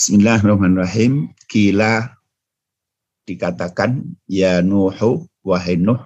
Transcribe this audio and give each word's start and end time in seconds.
Bismillahirrahmanirrahim. 0.00 1.28
Kila 1.44 2.08
dikatakan 3.28 4.00
ya 4.24 4.64
Nuhu 4.64 5.28
wahai 5.44 5.76
Nuh 5.76 6.00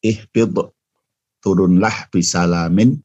ihbid 0.00 0.56
turunlah 1.44 2.08
bisalamin 2.08 2.96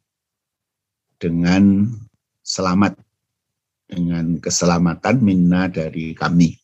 dengan 1.19 1.91
selamat 2.39 2.95
dengan 3.91 4.39
keselamatan 4.39 5.19
minna 5.19 5.67
dari 5.67 6.15
kami 6.15 6.55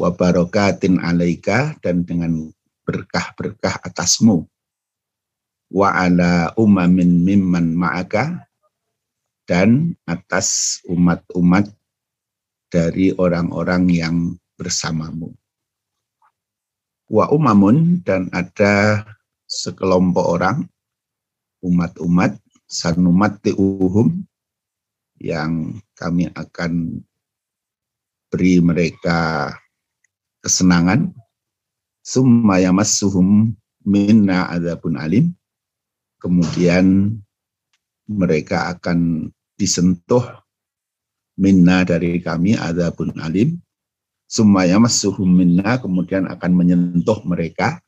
wa 0.00 0.08
barakatin 0.08 1.04
alaika 1.04 1.76
dan 1.84 2.00
dengan 2.08 2.48
berkah-berkah 2.88 3.84
atasmu 3.84 4.48
wa 5.68 5.92
ala 5.92 6.48
umamin 6.56 7.20
mimman 7.20 7.76
ma'aka 7.76 8.40
dan 9.44 9.92
atas 10.08 10.80
umat-umat 10.88 11.68
dari 12.72 13.12
orang-orang 13.14 13.82
yang 13.92 14.16
bersamamu. 14.58 15.30
Wa 17.06 17.28
umamun 17.30 18.00
dan 18.02 18.32
ada 18.32 19.04
sekelompok 19.44 20.26
orang, 20.26 20.58
umat-umat, 21.62 22.40
sanumat 22.64 23.38
uhum 23.54 24.24
yang 25.20 25.78
kami 25.94 26.26
akan 26.34 27.04
beri 28.32 28.58
mereka 28.58 29.52
kesenangan. 30.42 31.14
Summa 32.04 32.60
yamassuhum 32.60 33.54
minna 33.86 34.50
adabun 34.50 34.98
alim. 34.98 35.32
Kemudian 36.18 37.16
mereka 38.08 38.72
akan 38.76 39.30
disentuh 39.56 40.24
minna 41.38 41.82
dari 41.82 42.20
kami 42.20 42.54
adabun 42.54 43.14
alim. 43.20 43.58
Sumaya 44.24 44.80
masuhum 44.80 45.28
minna 45.28 45.78
kemudian 45.78 46.26
akan 46.26 46.52
menyentuh 46.56 47.22
mereka 47.28 47.78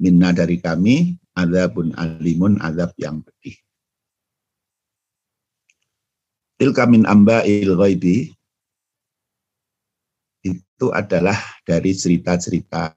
minna 0.00 0.32
dari 0.32 0.56
kami 0.62 1.18
adabun 1.36 1.92
alimun 1.98 2.56
adab 2.62 2.94
yang 2.96 3.20
pedih. 3.20 3.58
Tilka 6.60 6.84
min 6.84 7.04
il 7.48 7.72
ghaibi 7.72 8.32
itu 10.44 10.86
adalah 10.92 11.36
dari 11.64 11.92
cerita-cerita 11.92 12.92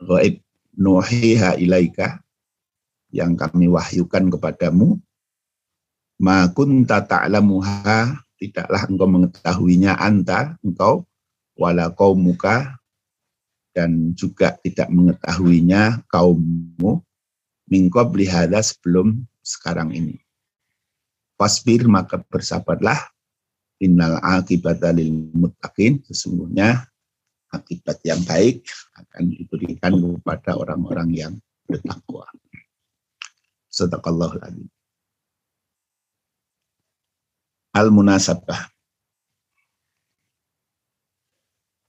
ghaib. 0.00 0.40
Nuhiha 0.74 1.54
ilaika 1.54 2.18
yang 3.14 3.38
kami 3.38 3.70
wahyukan 3.70 4.26
kepadamu 4.26 4.98
ma 6.24 6.48
kunta 6.48 7.04
ta'lamuha 7.04 8.16
tidaklah 8.40 8.82
engkau 8.88 9.08
mengetahuinya 9.12 9.92
anta 10.00 10.56
engkau 10.64 11.04
wala 11.52 11.92
kaumuka 11.92 12.80
dan 13.76 14.16
juga 14.16 14.56
tidak 14.64 14.88
mengetahuinya 14.88 16.00
kaummu 16.08 17.04
mingkob 17.68 18.16
lihada 18.16 18.64
sebelum 18.64 19.20
sekarang 19.44 19.92
ini. 19.92 20.16
Fasbir 21.36 21.84
maka 21.90 22.16
bersabarlah 22.16 22.96
innal 23.84 24.16
akibata 24.24 24.96
lil 24.96 25.28
muttaqin 25.36 26.00
sesungguhnya 26.08 26.88
akibat 27.52 28.00
yang 28.06 28.22
baik 28.24 28.64
akan 28.96 29.28
diberikan 29.28 29.92
kepada 29.92 30.56
orang-orang 30.56 31.10
yang 31.12 31.34
bertakwa. 31.68 32.26
Sadaqallahul 33.68 34.42
azim. 34.46 34.73
Al-munasabah. 37.74 38.70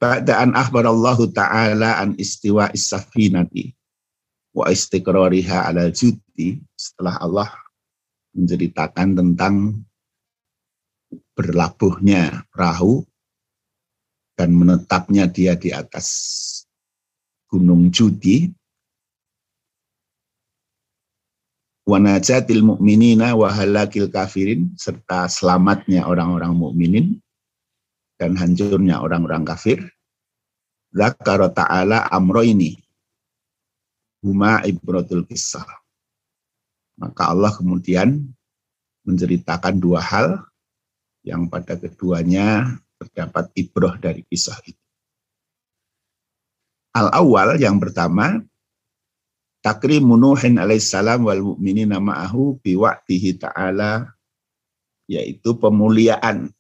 Ba'da'an 0.02 0.52
akhbarallahu 0.58 1.32
ta'ala 1.32 2.02
an 2.02 2.18
istiwa 2.20 2.74
is-safinati 2.74 3.72
wa 4.56 4.68
istiqrariha 4.68 5.72
ala 5.72 5.88
judi 5.94 6.60
setelah 6.76 7.22
Allah 7.22 7.50
menceritakan 8.36 9.16
tentang 9.16 9.56
berlabuhnya 11.36 12.44
perahu 12.52 13.04
dan 14.36 14.52
menetapnya 14.52 15.32
dia 15.32 15.56
di 15.56 15.72
atas 15.72 16.08
gunung 17.48 17.88
judi 17.88 18.52
wa 21.86 21.98
najatil 22.02 22.66
mu'minina 22.66 23.38
wa 23.38 23.50
halakil 23.54 24.10
kafirin 24.10 24.74
serta 24.74 25.30
selamatnya 25.30 26.10
orang-orang 26.10 26.54
mukminin 26.58 27.06
dan 28.18 28.34
hancurnya 28.34 29.00
orang-orang 29.00 29.46
kafir 29.46 29.86
Zakara 30.96 31.52
ta'ala 31.52 32.08
amro 32.08 32.40
ini. 32.40 32.80
Huma 34.24 34.64
ibratul 34.64 35.28
kisah. 35.28 35.68
Maka 36.96 37.36
Allah 37.36 37.52
kemudian 37.52 38.24
menceritakan 39.04 39.76
dua 39.76 40.00
hal 40.00 40.40
yang 41.28 41.52
pada 41.52 41.76
keduanya 41.76 42.80
terdapat 42.96 43.52
ibroh 43.60 44.00
dari 44.00 44.24
kisah 44.24 44.56
itu. 44.64 44.80
Al-awwal 46.96 47.60
yang 47.60 47.76
pertama, 47.76 48.40
takrimu 49.66 50.14
Nuhin 50.14 50.62
alaihissalam 50.62 51.26
wal 51.26 51.42
mu'minina 51.42 51.98
ma'ahu 51.98 52.62
biwa'tihi 52.62 53.42
ta'ala, 53.42 54.06
yaitu 55.10 55.58
pemuliaan 55.58 56.54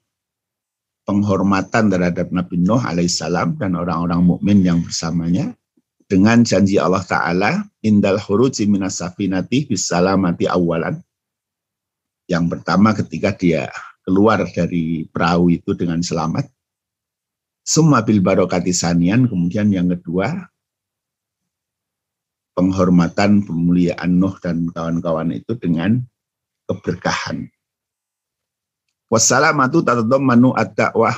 penghormatan 1.05 1.93
terhadap 1.93 2.33
Nabi 2.33 2.57
Nuh 2.65 2.81
alaihissalam 2.81 3.61
dan 3.61 3.77
orang-orang 3.77 4.25
mukmin 4.25 4.65
yang 4.65 4.81
bersamanya 4.81 5.53
dengan 6.09 6.41
janji 6.41 6.81
Allah 6.81 7.05
Ta'ala 7.05 7.61
indal 7.85 8.17
huruji 8.17 8.65
minas 8.65 8.97
safinati 8.97 9.69
bisalamati 9.69 10.49
awalan. 10.49 10.97
Yang 12.25 12.57
pertama 12.57 12.97
ketika 12.97 13.37
dia 13.37 13.69
keluar 14.01 14.41
dari 14.49 15.05
perahu 15.05 15.53
itu 15.53 15.77
dengan 15.77 16.01
selamat. 16.01 16.49
Summa 17.61 18.01
bil 18.01 18.21
barokati 18.21 18.73
sanian 18.73 19.29
kemudian 19.29 19.69
yang 19.69 19.89
kedua 19.93 20.49
penghormatan 22.55 23.43
pemuliaan 23.43 24.17
Nuh 24.17 24.35
dan 24.39 24.71
kawan-kawan 24.71 25.35
itu 25.35 25.53
dengan 25.59 25.99
keberkahan 26.65 27.51
Wassalamatu 29.05 29.85
tatadammanu 29.85 30.57
ad-da'wah 30.57 31.13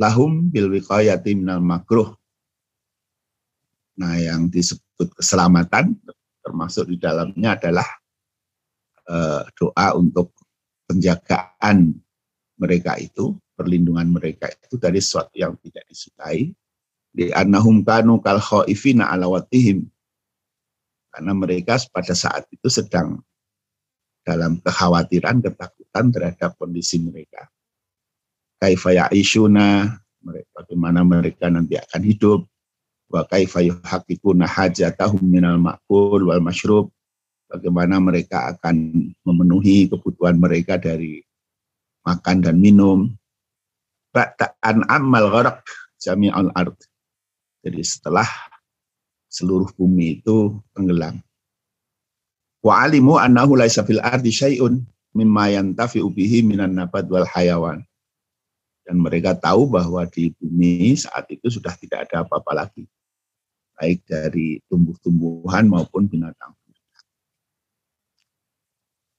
lahum 0.00 0.48
bil 0.48 0.72
minal 0.72 1.60
makruh. 1.60 2.16
Nah, 3.96 4.16
yang 4.16 4.48
disebut 4.48 5.12
keselamatan 5.16 5.96
termasuk 6.40 6.88
di 6.88 6.96
dalamnya 6.96 7.60
adalah 7.60 7.88
uh, 9.08 9.44
doa 9.56 9.96
untuk 9.96 10.32
penjagaan 10.88 11.96
mereka 12.56 12.96
itu, 12.96 13.36
perlindungan 13.56 14.08
mereka 14.08 14.48
itu 14.48 14.80
dari 14.80 15.00
sesuatu 15.00 15.36
yang 15.36 15.56
tidak 15.60 15.84
disukai. 15.88 16.52
Di 17.16 17.32
annahum 17.32 17.80
kanu 17.84 18.20
kal 18.20 18.40
khaifina 18.40 19.08
ala. 19.08 19.28
Karena 21.16 21.32
mereka 21.32 21.80
pada 21.88 22.12
saat 22.12 22.44
itu 22.52 22.68
sedang 22.68 23.24
dalam 24.20 24.60
kekhawatiran, 24.60 25.40
ketakutan 25.40 26.12
terhadap 26.12 26.52
kondisi 26.60 27.00
mereka. 27.00 27.48
Kaifaya 28.60 29.08
isuna, 29.16 29.96
bagaimana 30.52 31.08
mereka 31.08 31.48
nanti 31.48 31.80
akan 31.80 32.02
hidup, 32.04 32.44
wa 33.08 33.24
kaifa 33.24 33.64
yuhaqqiquna 33.64 34.44
hajatahum 34.44 35.24
minal 35.24 35.56
ma'kul 35.56 36.28
wal 36.28 36.44
mashrub, 36.44 36.92
bagaimana 37.48 37.96
mereka 37.96 38.52
akan 38.52 38.92
memenuhi 39.24 39.88
kebutuhan 39.88 40.36
mereka 40.36 40.76
dari 40.76 41.24
makan 42.04 42.44
dan 42.44 42.60
minum. 42.60 43.08
Ba'ta'an 44.12 44.84
ammal 44.84 45.32
gharaq 45.32 45.64
jami'al 45.96 46.52
ard. 46.52 46.76
Jadi 47.64 47.80
setelah 47.80 48.28
seluruh 49.36 49.68
bumi 49.76 50.24
itu 50.24 50.56
tenggelam. 50.72 51.20
Wa 52.64 52.88
alimu 52.88 53.20
annahu 53.20 53.60
laisa 53.60 53.84
fil 53.84 54.00
ardi 54.00 54.32
syai'un 54.32 54.80
mimma 55.12 55.52
yantafi'u 55.52 56.08
bihi 56.08 56.40
minan 56.40 56.72
nabat 56.72 57.04
wal 57.12 57.28
hayawan. 57.28 57.84
Dan 58.88 59.04
mereka 59.04 59.36
tahu 59.36 59.68
bahwa 59.68 60.08
di 60.08 60.32
bumi 60.40 60.96
saat 60.96 61.28
itu 61.28 61.52
sudah 61.52 61.76
tidak 61.76 62.08
ada 62.08 62.24
apa-apa 62.24 62.64
lagi. 62.64 62.88
Baik 63.76 64.08
dari 64.08 64.56
tumbuh-tumbuhan 64.72 65.68
maupun 65.68 66.08
binatang. 66.08 66.56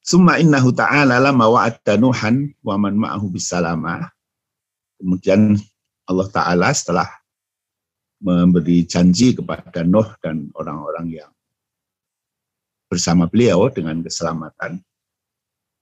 Summa 0.08 0.40
innahu 0.40 0.72
ta'ala 0.72 1.20
lama 1.20 1.52
wa'adda 1.52 2.00
Nuhan 2.00 2.56
wa 2.64 2.80
man 2.80 2.96
ma'ahu 2.96 3.28
bisalamah. 3.28 4.08
Kemudian 4.96 5.60
Allah 6.08 6.28
Ta'ala 6.32 6.72
setelah 6.72 7.12
memberi 8.18 8.86
janji 8.86 9.38
kepada 9.38 9.86
Nuh 9.86 10.10
dan 10.22 10.50
orang-orang 10.58 11.22
yang 11.22 11.32
bersama 12.88 13.28
beliau 13.28 13.68
dengan 13.70 14.00
keselamatan. 14.02 14.82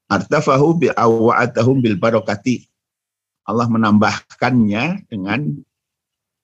Artafahu 0.06 0.86
bi 0.86 0.88
awa'atahum 0.92 1.82
bil 1.82 1.98
barokati. 1.98 2.66
Allah 3.46 3.70
menambahkannya 3.70 5.06
dengan 5.10 5.46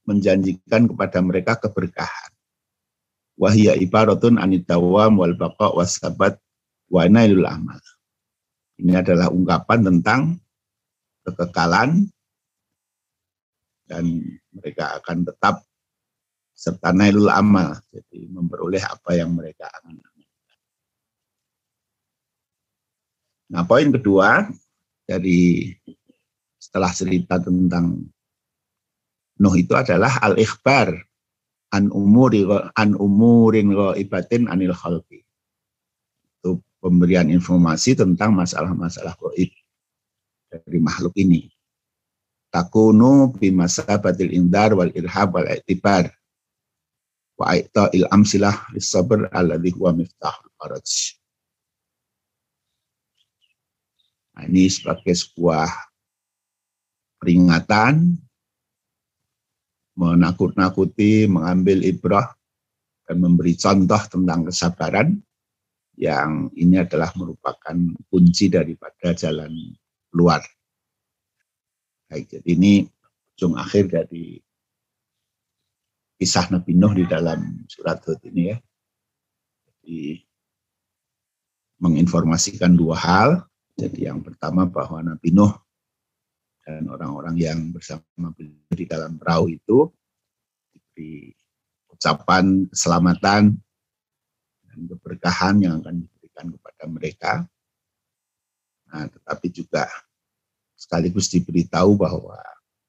menjanjikan 0.05 0.89
kepada 0.89 1.17
mereka 1.21 1.57
keberkahan. 1.57 2.31
Wahia 3.37 3.73
ibaratun 3.73 4.37
anitawam 4.37 5.17
wal 5.17 5.33
baqa 5.33 5.73
wasabat 5.73 6.37
wa 6.93 7.01
nailul 7.09 7.45
amal. 7.45 7.81
Ini 8.77 9.01
adalah 9.01 9.33
ungkapan 9.33 9.79
tentang 9.81 10.21
kekekalan 11.25 12.09
dan 13.89 14.05
mereka 14.53 15.01
akan 15.01 15.25
tetap 15.25 15.65
serta 16.61 16.93
nailul 16.93 17.33
amal, 17.33 17.73
jadi 17.89 18.29
memperoleh 18.29 18.85
apa 18.85 19.17
yang 19.17 19.33
mereka 19.33 19.65
akan 19.65 19.97
Nah, 23.51 23.67
poin 23.67 23.91
kedua 23.91 24.47
dari 25.03 25.67
setelah 26.55 26.87
cerita 26.95 27.35
tentang 27.35 27.99
Nuh 29.41 29.57
itu 29.57 29.73
adalah 29.73 30.21
al-ikhbar 30.21 30.93
an 31.73 31.89
umuri 31.89 32.45
an 32.77 32.93
umurin 32.93 33.73
ibatin 33.97 34.45
anil 34.45 34.69
khalqi. 34.69 35.25
Itu 36.37 36.61
pemberian 36.77 37.25
informasi 37.33 37.97
tentang 37.97 38.37
masalah-masalah 38.37 39.17
gaib 39.17 39.49
dari 40.45 40.77
makhluk 40.77 41.17
ini. 41.17 41.49
Takunu 42.53 43.33
bi 43.33 43.49
masabatil 43.49 44.29
indar 44.29 44.77
wal 44.77 44.93
irhab 44.93 45.33
wal 45.33 45.49
i'tibar 45.49 46.13
wa 47.41 47.57
il 47.89 48.05
amsilah 48.13 48.69
lis 48.77 48.93
sabr 48.93 49.25
alladhi 49.33 49.73
huwa 49.73 49.97
miftahul 49.97 50.53
faraj. 50.61 51.17
Nah, 54.37 54.45
ini 54.45 54.69
sebagai 54.69 55.11
sebuah 55.11 55.67
peringatan, 57.17 58.15
menakut-nakuti, 59.97 61.25
mengambil 61.25 61.81
ibrah, 61.81 62.29
dan 63.09 63.19
memberi 63.19 63.57
contoh 63.59 64.01
tentang 64.07 64.47
kesabaran 64.47 65.19
yang 65.99 66.47
ini 66.55 66.79
adalah 66.79 67.11
merupakan 67.19 67.75
kunci 68.07 68.47
daripada 68.47 69.11
jalan 69.13 69.51
keluar. 70.07 70.39
Baik, 72.07 72.39
jadi 72.39 72.49
ini 72.55 72.73
ujung 73.35 73.59
akhir 73.59 73.91
dari 73.91 74.39
kisah 76.21 76.53
Nabi 76.53 76.77
Nuh 76.77 76.93
di 76.93 77.09
dalam 77.09 77.65
surat 77.65 77.97
Hud 78.05 78.21
ini 78.29 78.53
ya. 78.53 78.57
Jadi 79.65 80.21
menginformasikan 81.81 82.77
dua 82.77 82.93
hal, 82.93 83.29
jadi 83.73 84.13
yang 84.13 84.21
pertama 84.21 84.69
bahwa 84.69 85.01
Nabi 85.01 85.33
Nuh 85.33 85.49
dan 86.61 86.85
orang-orang 86.85 87.41
yang 87.41 87.73
bersama 87.73 88.29
beliau 88.37 88.69
di 88.69 88.85
dalam 88.85 89.17
perahu 89.17 89.49
itu 89.49 89.89
diberi 90.69 91.33
ucapan 91.89 92.69
keselamatan 92.69 93.57
dan 94.69 94.77
keberkahan 94.93 95.57
yang 95.57 95.81
akan 95.81 96.05
diberikan 96.05 96.53
kepada 96.53 96.83
mereka. 96.85 97.33
Nah, 98.93 99.09
tetapi 99.09 99.49
juga 99.49 99.89
sekaligus 100.77 101.33
diberitahu 101.33 101.97
bahwa 101.97 102.37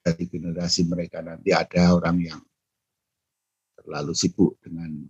dari 0.04 0.28
generasi 0.28 0.84
mereka 0.84 1.24
nanti 1.24 1.48
ada 1.56 1.96
orang 1.96 2.20
yang 2.20 2.40
terlalu 3.82 4.14
sibuk 4.14 4.56
dengan 4.62 5.02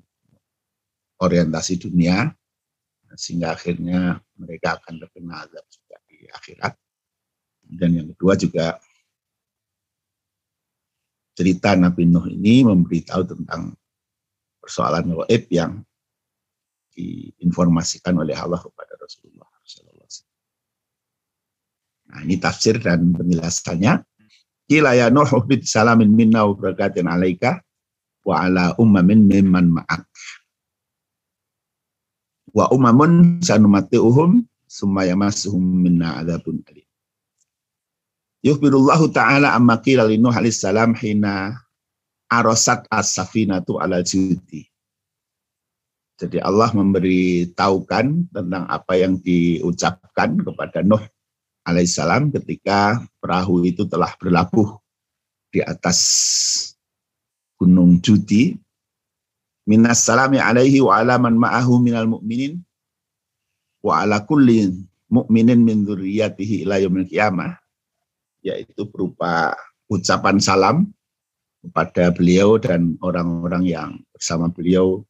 orientasi 1.22 1.78
dunia, 1.78 2.32
sehingga 3.14 3.54
akhirnya 3.54 4.18
mereka 4.40 4.80
akan 4.80 4.98
terkena 4.98 5.44
azab 5.44 5.64
juga 5.68 5.96
di 6.08 6.26
akhirat. 6.26 6.74
Dan 7.62 7.90
yang 7.94 8.08
kedua 8.16 8.34
juga 8.34 8.76
cerita 11.32 11.72
Nabi 11.78 12.04
Nuh 12.08 12.26
ini 12.28 12.66
memberitahu 12.66 13.22
tentang 13.24 13.72
persoalan 14.60 15.14
gaib 15.24 15.44
yang 15.48 15.80
diinformasikan 16.92 18.12
oleh 18.20 18.36
Allah 18.36 18.60
kepada 18.60 18.98
Rasulullah 19.00 19.52
Nah, 22.12 22.20
ini 22.28 22.36
tafsir 22.36 22.76
dan 22.76 23.08
penjelasannya. 23.16 24.04
Kila 24.68 24.92
ya 24.92 25.08
Nuh 25.08 25.26
salamin 25.64 26.12
minna 26.12 26.44
wa 26.44 26.52
wa 28.22 28.46
ala 28.46 28.64
ummamin 28.78 29.26
mimman 29.26 29.74
ma'ak 29.74 30.06
wa 32.52 32.68
umamun 32.70 33.40
sanumati'uhum 33.40 34.44
summa 34.68 35.08
yamassuhum 35.08 35.60
minna 35.60 36.20
adzabun 36.20 36.60
alim. 36.68 36.88
Yukhbirullahu 38.42 39.12
ta'ala 39.14 39.54
amma 39.56 39.80
qila 39.80 40.08
Nuh 40.10 40.34
salam 40.52 40.92
hina 40.98 41.56
arasat 42.28 42.88
as-safinatu 42.90 43.78
ala 43.78 44.02
judi. 44.04 44.66
Jadi 46.18 46.38
Allah 46.38 46.70
memberi 46.72 47.50
taukan 47.50 48.30
tentang 48.30 48.64
apa 48.68 48.94
yang 48.94 49.18
diucapkan 49.18 50.38
kepada 50.38 50.84
Nuh 50.84 51.02
alaihissalam 51.66 52.34
ketika 52.34 53.00
perahu 53.22 53.62
itu 53.62 53.86
telah 53.86 54.10
berlabuh 54.18 54.78
di 55.54 55.62
atas 55.62 56.71
gunung 57.62 58.02
Judi 58.02 58.58
minas 59.70 60.02
salami 60.02 60.42
alaihi 60.42 60.82
wa 60.82 60.98
ala 60.98 61.14
man 61.22 61.38
ma'ahu 61.38 61.78
minal 61.78 62.10
mu'minin. 62.10 62.58
Wa 63.78 64.02
ala 64.02 64.26
kulli 64.26 64.74
mu'minin 65.10 65.62
min 65.62 65.86
dzurriyyatihi 65.86 66.66
ila 66.66 66.82
yaumil 66.82 67.06
qiyamah. 67.06 67.54
Yaitu 68.42 68.90
berupa 68.90 69.54
ucapan 69.86 70.42
salam 70.42 70.90
kepada 71.62 72.10
beliau 72.10 72.58
dan 72.58 72.98
orang-orang 72.98 73.62
yang 73.62 73.90
bersama 74.10 74.50
beliau. 74.50 75.06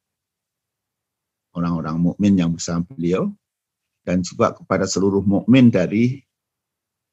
Orang-orang 1.56 1.96
mukmin 2.00 2.36
yang 2.36 2.52
bersama 2.52 2.84
beliau. 2.92 3.32
Dan 4.04 4.20
juga 4.20 4.52
kepada 4.52 4.84
seluruh 4.84 5.24
mukmin 5.24 5.72
dari 5.72 6.20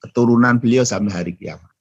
keturunan 0.03 0.59
beliau 0.59 0.83
sampai 0.83 1.11
hari 1.15 1.31
kiamat. 1.35 1.71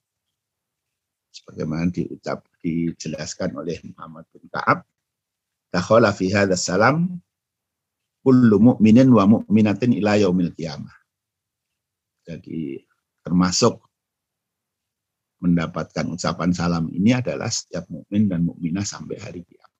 Sebagaimana 1.33 1.87
diucap 1.91 2.48
dijelaskan 2.59 3.55
oleh 3.55 3.79
Muhammad 3.87 4.27
bin 4.35 4.45
Ka'ab 4.51 4.83
dakhala 5.71 6.11
fi 6.11 6.31
hadha 6.33 6.59
salam 6.59 7.19
kullu 8.19 8.59
mu'minin 8.59 9.09
wa 9.09 9.25
mu'minatin 9.25 9.95
ila 9.95 10.19
yaumil 10.19 10.51
qiyamah. 10.51 10.93
Jadi 12.27 12.83
termasuk 13.23 13.79
mendapatkan 15.39 16.05
ucapan 16.11 16.51
salam 16.51 16.91
ini 16.91 17.15
adalah 17.15 17.47
setiap 17.47 17.87
mukmin 17.87 18.27
dan 18.27 18.43
mukminah 18.43 18.83
sampai 18.83 19.17
hari 19.17 19.41
kiamat. 19.47 19.71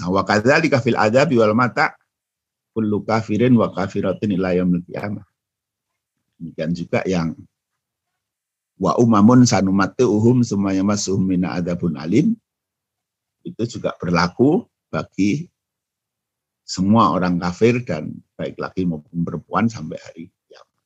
Nah, 0.00 0.08
wa 0.12 0.24
kadzalika 0.24 0.80
fil 0.80 0.96
adabi 0.96 1.36
wal 1.36 1.52
mata 1.52 1.92
kullu 2.72 3.04
kafirin 3.04 3.52
wa 3.56 3.72
kafiratin 3.72 4.32
ila 4.36 4.56
yaumil 4.56 4.84
qiyamah. 4.88 5.24
Demikian 6.36 6.72
juga 6.76 7.00
yang 7.08 7.32
wa 8.76 8.92
umamun 9.00 9.48
uhum 9.48 10.44
semuanya 10.44 10.84
masuhum 10.84 11.24
mina 11.24 11.56
adabun 11.56 11.96
alim 11.96 12.36
itu 13.46 13.78
juga 13.78 13.96
berlaku 13.96 14.68
bagi 14.92 15.48
semua 16.66 17.14
orang 17.14 17.38
kafir 17.38 17.78
dan 17.86 18.10
baik 18.34 18.58
laki 18.58 18.82
maupun 18.82 19.22
perempuan 19.22 19.70
sampai 19.70 19.96
hari 20.02 20.24
kiamat. 20.50 20.82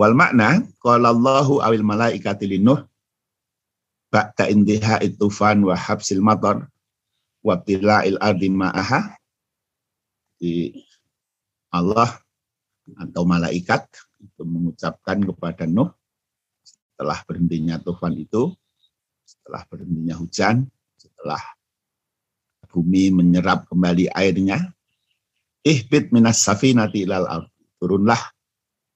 Wal 0.00 0.14
makna 0.16 0.64
qala 0.80 1.12
Allahu 1.12 1.60
awil 1.60 1.84
malaikati 1.84 2.48
linuh 2.48 2.88
ba'da 4.08 4.48
indiha 4.48 5.04
itufan 5.04 5.60
wa 5.60 5.76
habsil 5.76 6.24
matar 6.24 6.64
wa 7.44 7.54
ardi 7.60 8.48
ma'aha 8.48 9.12
di 10.40 10.72
Allah 11.68 12.16
atau 12.96 13.28
malaikat 13.28 13.84
itu 14.18 14.42
mengucapkan 14.42 15.22
kepada 15.22 15.64
Nuh 15.66 15.90
setelah 16.62 17.22
berhentinya 17.26 17.78
tufan 17.78 18.18
itu 18.18 18.54
setelah 19.28 19.62
berhentinya 19.68 20.16
hujan, 20.16 20.64
setelah 20.96 21.40
bumi 22.72 23.12
menyerap 23.12 23.68
kembali 23.68 24.08
airnya, 24.16 24.72
ihbit 25.64 26.08
minas 26.16 26.40
safinati 26.40 27.04
ilal 27.04 27.28
ard. 27.28 27.48
Turunlah 27.78 28.18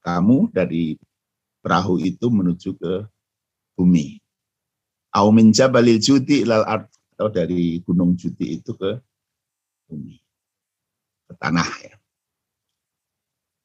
kamu 0.03 0.51
dari 0.51 0.97
perahu 1.63 2.01
itu 2.01 2.33
menuju 2.33 2.75
ke 2.81 3.07
bumi. 3.77 4.19
Au 5.13 5.29
min 5.29 5.53
jabalil 5.53 6.01
judi 6.01 6.43
ilal 6.43 6.65
ard 6.65 6.89
atau 7.13 7.29
dari 7.29 7.79
gunung 7.85 8.17
judi 8.17 8.57
itu 8.59 8.73
ke 8.73 8.99
bumi. 9.87 10.17
Ke 11.29 11.33
tanah 11.37 11.71
ya. 11.85 11.95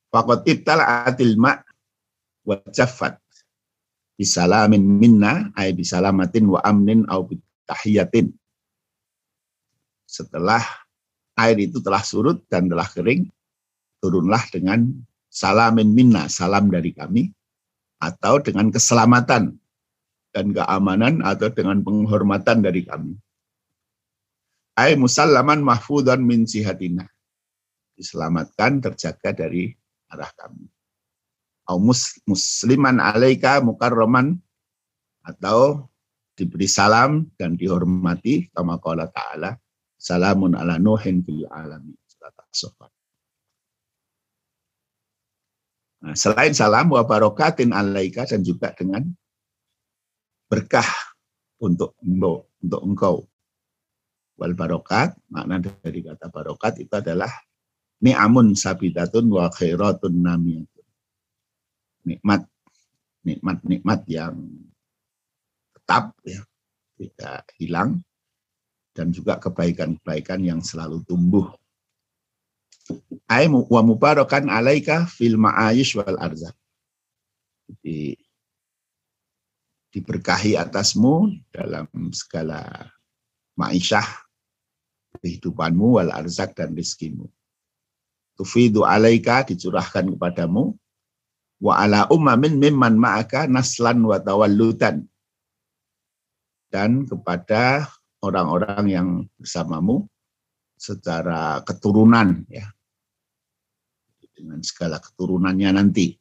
Fakot 0.08 0.48
ibtala 0.48 1.08
atil 1.08 1.36
ma' 1.36 1.60
wa 2.48 2.56
jaffat 2.72 3.20
bisalamin 4.18 4.82
minna 4.82 5.54
ay 5.54 5.78
bisalamatin 5.78 6.50
wa 6.50 6.60
amnin 6.66 7.06
au 7.08 7.30
tahiyatin. 7.70 8.34
Setelah 10.10 10.66
air 11.38 11.58
itu 11.62 11.78
telah 11.80 12.02
surut 12.02 12.42
dan 12.50 12.66
telah 12.66 12.90
kering, 12.90 13.30
turunlah 14.02 14.42
dengan 14.50 14.90
salamin 15.30 15.94
minna, 15.94 16.26
salam 16.32 16.74
dari 16.74 16.92
kami, 16.98 17.30
atau 18.02 18.42
dengan 18.42 18.74
keselamatan 18.74 19.54
dan 20.34 20.46
keamanan 20.50 21.22
atau 21.22 21.54
dengan 21.54 21.86
penghormatan 21.86 22.66
dari 22.66 22.82
kami. 22.88 23.14
Ay 24.78 24.98
musallaman 24.98 25.62
mahfudan 25.62 26.22
min 26.22 26.46
sihatina. 26.50 27.06
Diselamatkan, 27.98 28.78
terjaga 28.82 29.34
dari 29.34 29.74
arah 30.12 30.32
kami. 30.36 30.68
Au 31.68 31.78
musliman 32.28 32.98
alaika 33.04 33.60
mukarroman 33.60 34.40
atau 35.28 35.92
diberi 36.38 36.70
salam 36.70 37.28
dan 37.36 37.60
dihormati 37.60 38.48
kama 38.56 38.80
qala 38.80 39.12
ta'ala 39.12 39.58
salamun 40.00 40.56
ala 40.56 40.80
nuhin 40.80 41.26
fil 41.26 41.44
alamin 41.52 41.98
surat 42.08 42.92
Nah, 45.98 46.14
selain 46.14 46.54
salam 46.54 46.94
wa 46.94 47.02
barokatin 47.04 47.74
alaika 47.74 48.30
dan 48.30 48.46
juga 48.46 48.70
dengan 48.78 49.02
berkah 50.46 50.88
untuk 51.58 51.98
untuk, 52.06 52.54
untuk 52.62 52.82
engkau. 52.86 53.16
Wal 54.38 54.54
barokat, 54.54 55.18
makna 55.34 55.58
dari 55.58 56.06
kata 56.06 56.30
barokat 56.30 56.78
itu 56.78 56.94
adalah 56.94 57.34
ni'amun 58.02 58.54
sabidatun 58.54 59.26
wa 59.32 59.50
khairatun 59.50 60.22
namiyatun. 60.22 60.88
Nikmat, 62.08 62.48
nikmat-nikmat 63.26 64.02
yang 64.08 64.36
tetap 65.76 66.16
ya, 66.24 66.42
tidak 66.98 67.44
hilang 67.60 68.02
dan 68.98 69.14
juga 69.14 69.38
kebaikan-kebaikan 69.38 70.42
yang 70.42 70.60
selalu 70.64 71.06
tumbuh. 71.06 71.54
Ai 73.28 73.52
wa 73.52 73.82
mubarakan 73.84 74.48
alaika 74.48 75.06
fil 75.06 75.36
ma'ayish 75.36 76.00
wal 76.00 76.18
arzak. 76.18 76.56
Jadi 77.68 78.16
diberkahi 79.92 80.56
atasmu 80.56 81.36
dalam 81.52 81.86
segala 82.16 82.64
ma'isyah 83.60 84.08
kehidupanmu 85.20 86.00
wal 86.00 86.12
arzak 86.16 86.56
dan 86.56 86.72
rizkimu. 86.72 87.28
Tufidu 88.38 88.86
alaika 88.86 89.44
dicurahkan 89.44 90.14
kepadamu. 90.14 90.78
Wa 91.58 91.82
ala 91.82 92.06
ummamin 92.14 92.62
mimman 92.62 93.02
ma'aka 93.02 93.50
naslan 93.50 94.06
wa 94.06 94.22
tawallutan. 94.22 95.10
Dan 96.70 97.10
kepada 97.10 97.90
orang-orang 98.22 98.86
yang 98.86 99.08
bersamamu 99.42 100.06
secara 100.78 101.66
keturunan 101.66 102.46
ya. 102.46 102.70
Dengan 104.38 104.62
segala 104.62 105.02
keturunannya 105.02 105.70
nanti. 105.74 106.14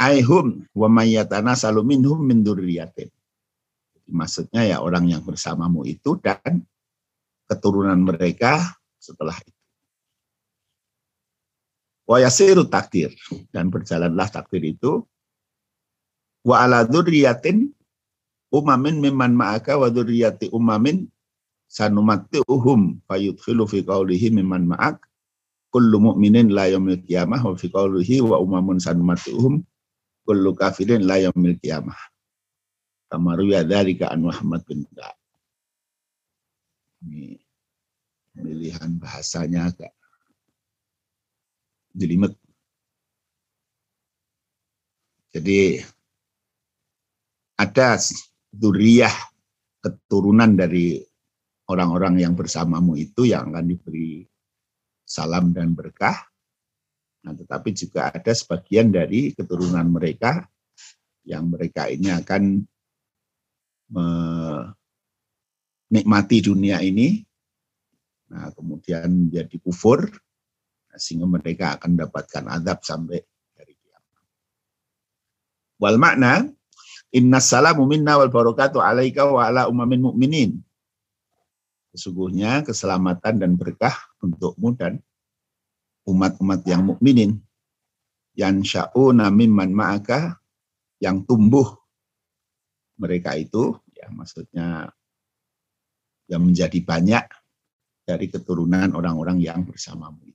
Aihum 0.00 0.64
wa 0.72 0.88
mayyatana 0.88 1.52
saluminhum 1.52 2.24
min 2.24 2.40
dzurriyyatin 2.40 3.12
maksudnya 4.08 4.64
ya 4.64 4.76
orang 4.80 5.04
yang 5.06 5.22
bersamamu 5.22 5.84
itu 5.84 6.16
dan 6.24 6.64
keturunan 7.44 8.00
mereka 8.00 8.80
setelah 8.96 9.36
itu 9.44 9.57
wa 12.08 12.16
yasiru 12.18 12.64
takdir. 12.66 13.12
Dan 13.52 13.68
berjalanlah 13.68 14.26
takdir 14.32 14.64
itu. 14.64 15.04
Wa 16.42 16.64
ala 16.64 16.88
dzurriyyatin 16.88 17.68
umamin 18.48 19.04
mimman 19.04 19.36
ma'aka 19.36 19.76
wa 19.76 19.92
dzurriyyati 19.92 20.48
umamin 20.56 21.04
uhum 22.48 23.04
fayudkhilu 23.04 23.68
fi 23.68 23.84
qawlihi 23.84 24.32
mimman 24.32 24.72
ma'ak. 24.72 25.04
Kullu 25.68 26.00
mu'minin 26.00 26.48
la 26.48 26.64
yaumil 26.72 27.04
qiyamah 27.04 27.44
wa 27.44 27.52
fi 27.52 27.68
qawlihi 27.68 28.24
wa 28.24 28.40
umamun 28.40 28.80
uhum 28.80 29.60
kullu 30.24 30.56
kafirin 30.56 31.04
la 31.04 31.20
yaumil 31.20 31.60
qiyamah. 31.60 32.00
Kama 33.12 33.36
ruya 33.36 33.60
dzalika 33.68 34.08
an 34.08 34.24
Muhammad 34.24 34.64
bin 34.64 34.88
ini 37.04 37.38
pilihan 38.34 38.98
bahasanya 38.98 39.70
agak 39.70 39.92
jelimet 41.98 42.32
jadi 45.34 45.82
ada 47.58 47.98
duriyah 48.54 49.12
keturunan 49.82 50.54
dari 50.54 51.02
orang-orang 51.68 52.22
yang 52.24 52.32
bersamamu 52.32 52.96
itu 52.96 53.28
yang 53.28 53.52
akan 53.52 53.66
diberi 53.68 54.24
salam 55.04 55.52
dan 55.52 55.76
berkah. 55.76 56.16
Nah, 57.24 57.34
tetapi 57.36 57.72
juga 57.76 58.12
ada 58.12 58.32
sebagian 58.32 58.88
dari 58.88 59.34
keturunan 59.36 59.84
mereka 59.90 60.46
yang 61.28 61.50
mereka 61.50 61.88
ini 61.92 62.08
akan 62.08 62.64
menikmati 65.88 66.44
dunia 66.44 66.80
ini, 66.84 67.24
nah 68.28 68.52
kemudian 68.52 69.28
menjadi 69.28 69.56
kufur, 69.60 70.08
sehingga 70.98 71.30
mereka 71.30 71.78
akan 71.78 71.96
mendapatkan 71.96 72.44
adab 72.50 72.82
sampai 72.82 73.22
dari 73.54 73.74
kiamat. 73.78 74.22
Wal 75.78 75.96
makna 75.96 76.32
Inna 77.08 77.40
salamu 77.40 77.88
minna 77.88 78.20
wal 78.20 78.28
barakatuh 78.28 78.84
alaika 78.84 79.24
wa 79.24 79.48
ala 79.48 79.64
umamin 79.64 80.12
mu'minin. 80.12 80.60
Sesungguhnya 81.96 82.60
keselamatan 82.68 83.40
dan 83.40 83.56
berkah 83.56 83.96
untukmu 84.20 84.76
dan 84.76 85.00
umat-umat 86.04 86.60
yang 86.68 86.84
mukminin 86.84 87.40
yang 88.36 88.60
sya'una 88.60 89.32
mimman 89.32 89.72
ma'aka 89.72 90.36
yang 91.00 91.24
tumbuh 91.24 91.80
mereka 93.00 93.32
itu 93.40 93.72
ya 93.96 94.12
maksudnya 94.12 94.92
yang 96.28 96.44
menjadi 96.44 96.78
banyak 96.84 97.24
dari 98.04 98.28
keturunan 98.28 98.92
orang-orang 98.92 99.40
yang 99.40 99.64
bersamamu. 99.64 100.28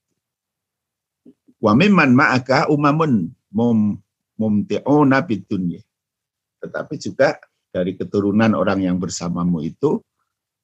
Wa 1.64 1.72
mimman 1.72 2.12
ma'aka 2.12 2.68
umamun 2.68 3.32
mum 3.56 3.96
mumti'una 4.36 5.24
bidunya 5.24 5.80
tetapi 6.64 6.96
juga 6.96 7.36
dari 7.76 8.00
keturunan 8.00 8.56
orang 8.56 8.88
yang 8.88 8.96
bersamamu 8.96 9.60
itu 9.60 10.00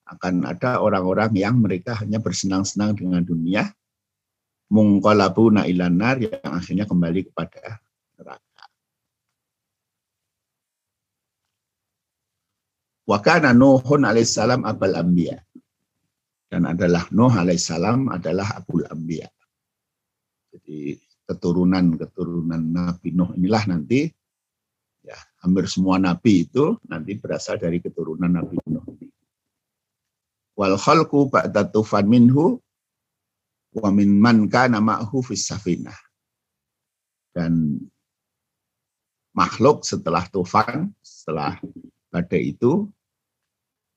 akan 0.08 0.48
ada 0.48 0.80
orang-orang 0.80 1.36
yang 1.36 1.60
mereka 1.60 2.00
hanya 2.00 2.24
bersenang-senang 2.24 2.96
dengan 2.96 3.22
dunia, 3.22 3.68
mungkolabu 4.72 5.52
ilanar 5.68 6.24
yang 6.24 6.40
akhirnya 6.56 6.88
kembali 6.88 7.30
kepada 7.30 7.84
neraka. 8.16 8.64
Wakana 13.06 13.52
Nuhun 13.52 14.08
alaihissalam 14.08 14.64
abal 14.64 14.96
ambia. 14.96 15.44
Dan 16.50 16.66
adalah 16.66 17.06
Nuh 17.14 17.30
alaihissalam 17.30 18.10
adalah 18.10 18.58
abul 18.58 18.82
ambia. 18.90 19.30
Jadi 20.50 20.98
keturunan-keturunan 21.30 22.62
Nabi 22.62 23.14
Nuh 23.14 23.38
inilah 23.38 23.64
nanti 23.70 24.10
Ya, 25.00 25.16
hampir 25.40 25.66
semua 25.72 25.96
nabi 25.96 26.44
itu 26.44 26.76
nanti 26.84 27.16
berasal 27.16 27.56
dari 27.56 27.80
keturunan 27.80 28.28
Nabi 28.28 28.60
Nuh. 28.68 28.84
Wal 30.60 30.76
khalqu 30.76 31.32
ba'da 31.32 31.64
tufan 31.72 32.04
minhu 32.04 32.60
wa 33.80 33.90
min 33.96 34.20
man 34.20 34.52
kana 34.52 34.84
ma'hu 34.84 35.24
safinah. 35.32 35.96
Dan 37.32 37.80
makhluk 39.32 39.88
setelah 39.88 40.28
tufan, 40.28 40.92
setelah 41.00 41.56
badai 42.12 42.52
itu 42.52 42.92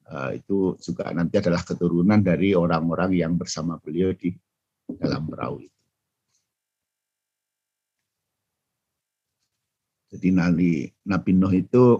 eh, 0.06 0.38
itu 0.38 0.78
juga 0.78 1.10
nanti 1.10 1.42
adalah 1.42 1.66
keturunan 1.66 2.22
dari 2.22 2.54
orang-orang 2.54 3.18
yang 3.18 3.34
bersama 3.34 3.74
beliau 3.82 4.14
di 4.14 4.30
dalam 4.86 5.26
perahu 5.26 5.66
itu. 5.66 5.82
Jadi 10.12 10.28
Nabi, 10.28 10.84
Nabi 11.08 11.30
Nuh 11.32 11.54
itu 11.56 11.96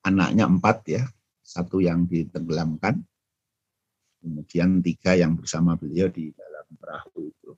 anaknya 0.00 0.48
empat 0.48 0.78
ya, 0.88 1.04
satu 1.44 1.84
yang 1.84 2.08
ditenggelamkan, 2.08 3.04
kemudian 4.24 4.80
tiga 4.80 5.12
yang 5.12 5.36
bersama 5.36 5.76
beliau 5.76 6.08
di 6.08 6.32
dalam 6.32 6.64
perahu 6.80 7.28
itu. 7.28 7.52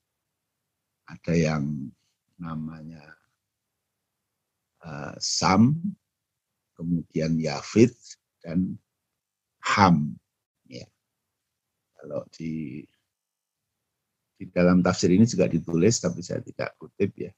Ada 1.06 1.38
yang 1.38 1.86
namanya 2.34 3.14
uh, 4.82 5.14
Sam, 5.22 5.78
kemudian 6.74 7.38
Yafid 7.38 7.94
dan 8.42 8.74
Ham. 9.62 10.18
Ya. 10.66 10.90
Kalau 11.94 12.26
di 12.34 12.82
di 14.34 14.50
dalam 14.50 14.82
tafsir 14.82 15.14
ini 15.14 15.30
juga 15.30 15.46
ditulis, 15.46 16.02
tapi 16.02 16.18
saya 16.26 16.42
tidak 16.42 16.74
kutip 16.74 17.14
ya 17.14 17.30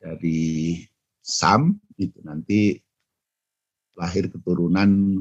dari 0.00 0.80
Sam 1.20 1.76
itu 2.00 2.18
nanti 2.24 2.80
lahir 4.00 4.32
keturunan 4.32 5.20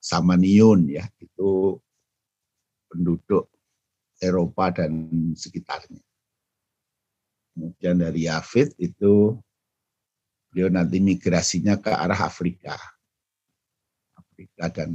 Samaniun 0.00 0.88
ya 0.88 1.04
itu 1.20 1.76
penduduk 2.88 3.52
Eropa 4.18 4.72
dan 4.72 5.10
sekitarnya. 5.36 6.00
Kemudian 7.52 8.00
dari 8.00 8.30
Yafid 8.30 8.74
itu 8.80 9.36
beliau 10.48 10.70
nanti 10.72 10.98
migrasinya 10.98 11.76
ke 11.76 11.92
arah 11.92 12.24
Afrika. 12.24 12.74
Afrika 14.16 14.70
dan 14.72 14.90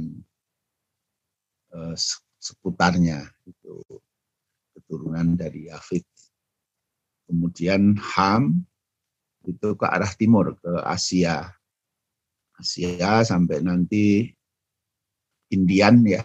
eh, 1.72 1.96
seputarnya 2.40 3.22
itu 3.46 3.80
keturunan 4.76 5.36
dari 5.38 5.68
Yafid. 5.68 6.04
Kemudian 7.24 7.96
Ham 7.96 8.64
itu 9.44 9.76
ke 9.76 9.86
arah 9.88 10.12
timur 10.16 10.56
ke 10.60 10.72
Asia. 10.84 11.52
Asia 12.56 13.24
sampai 13.24 13.60
nanti 13.64 14.28
Indian 15.52 16.00
ya. 16.04 16.24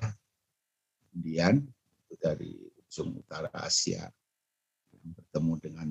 Indian 1.15 1.63
itu 2.06 2.15
dari 2.20 2.51
ujung 2.86 3.20
utara 3.20 3.50
Asia 3.56 4.08
bertemu 5.00 5.53
dengan 5.62 5.89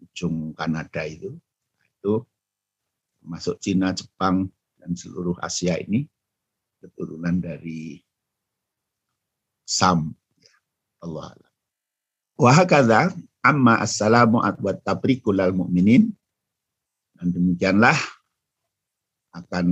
ujung 0.00 0.52
Kanada 0.56 1.02
itu, 1.04 1.36
itu 1.84 2.12
masuk 3.24 3.58
Cina, 3.60 3.92
Jepang, 3.92 4.48
dan 4.80 4.94
seluruh 4.94 5.36
Asia 5.42 5.76
ini 5.80 6.06
keturunan 6.80 7.40
dari 7.42 8.00
Sam. 9.66 10.14
Allah 11.02 11.34
Allah. 11.34 11.52
Wahakadha 12.36 13.00
amma 13.46 13.78
assalamu 13.78 14.42
wa 14.42 14.72
tabrikul 14.74 15.38
al 15.38 15.54
mu'minin. 15.54 16.10
Dan 17.16 17.32
demikianlah 17.32 17.96
akan 19.32 19.66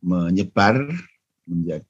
menyebar 0.00 0.88
menjadi 1.44 1.84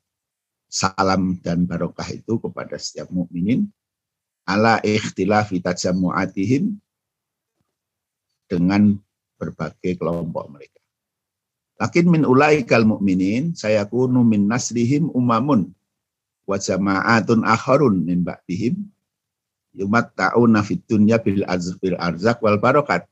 salam 0.66 1.38
dan 1.40 1.64
barokah 1.64 2.06
itu 2.10 2.36
kepada 2.42 2.74
setiap 2.76 3.08
mukminin 3.14 3.70
ala 4.46 4.78
ikhtilafi 4.82 5.62
tajammu'atihim 5.62 6.78
dengan 8.46 8.94
berbagai 9.36 9.98
kelompok 9.98 10.50
mereka. 10.50 10.80
Lakin 11.76 12.06
min 12.08 12.22
ulaikal 12.24 12.88
mu'minin 12.88 13.52
saya 13.52 13.84
kunu 13.84 14.24
min 14.24 14.48
nasrihim 14.48 15.12
umamun 15.12 15.70
wa 16.48 16.56
jama'atun 16.56 17.44
akharun 17.44 18.06
min 18.06 18.24
ba'dihim 18.24 18.80
yumatta'una 19.76 20.64
fid 20.64 20.82
dunya 20.88 21.20
bil 21.20 21.44
azbil 21.44 21.94
arzak 22.00 22.40
wal 22.40 22.56
barokat. 22.56 23.04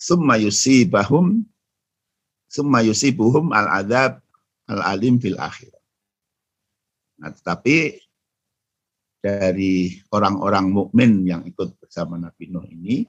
Summa 0.00 0.38
yusibahum 0.40 1.44
summa 2.46 2.80
yusibuhum 2.86 3.52
al 3.52 3.84
adab 3.84 4.22
al 4.70 4.80
alim 4.86 5.18
fil 5.18 5.36
akhir. 5.36 5.74
Nah, 7.20 7.34
tetapi 7.34 8.00
dari 9.20 10.00
orang-orang 10.08 10.72
mukmin 10.72 11.28
yang 11.28 11.44
ikut 11.44 11.76
bersama 11.76 12.16
Nabi 12.16 12.48
Nuh 12.48 12.64
ini 12.64 13.04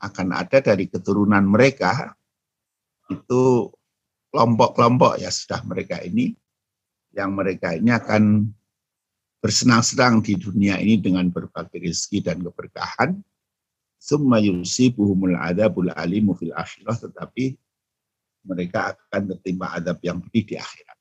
akan 0.00 0.32
ada 0.32 0.64
dari 0.64 0.88
keturunan 0.88 1.44
mereka 1.44 2.16
itu 3.12 3.68
kelompok-kelompok 4.32 5.20
ya 5.20 5.28
sudah 5.28 5.60
mereka 5.68 6.00
ini 6.00 6.32
yang 7.12 7.36
mereka 7.36 7.76
ini 7.76 7.92
akan 7.92 8.52
bersenang-senang 9.38 10.20
di 10.20 10.34
dunia 10.34 10.78
ini 10.82 10.98
dengan 10.98 11.30
berbagai 11.30 11.78
rezeki 11.78 12.18
dan 12.26 12.42
keberkahan 12.42 13.18
summa 13.98 14.42
yusibuhumul 14.42 15.38
adabul 15.38 15.90
alimu 15.94 16.34
fil 16.34 16.54
akhirah 16.54 16.98
tetapi 16.98 17.54
mereka 18.46 18.94
akan 18.94 19.34
tertimpa 19.34 19.74
adab 19.78 19.98
yang 20.02 20.18
pedih 20.22 20.54
di 20.54 20.56
akhirat 20.58 20.98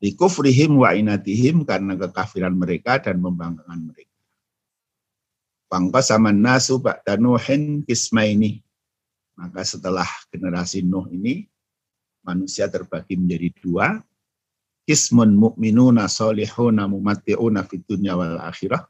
Likufrihim 0.00 0.80
wa 0.80 0.96
inatihim 0.96 1.60
karena 1.68 1.92
kekafiran 1.92 2.56
mereka 2.56 2.96
dan 2.96 3.20
membanggakan 3.20 3.92
mereka. 3.92 4.16
Bangka 5.68 6.00
sama 6.00 6.32
nasu 6.32 6.80
ba'da 6.80 7.20
Nuhin 7.20 7.84
kismaini. 7.84 8.64
Maka 9.36 9.60
setelah 9.60 10.08
generasi 10.32 10.80
Nuh 10.80 11.04
ini, 11.12 11.44
manusia 12.24 12.64
terbagi 12.66 13.14
menjadi 13.20 13.48
dua. 13.60 14.00
Kismun 14.84 15.36
mu'minuna 15.36 16.10
solihuna 16.10 16.90
mumati'una 16.90 17.62
fit 17.68 17.84
dunya 17.86 18.16
wal 18.18 18.40
akhirah. 18.40 18.82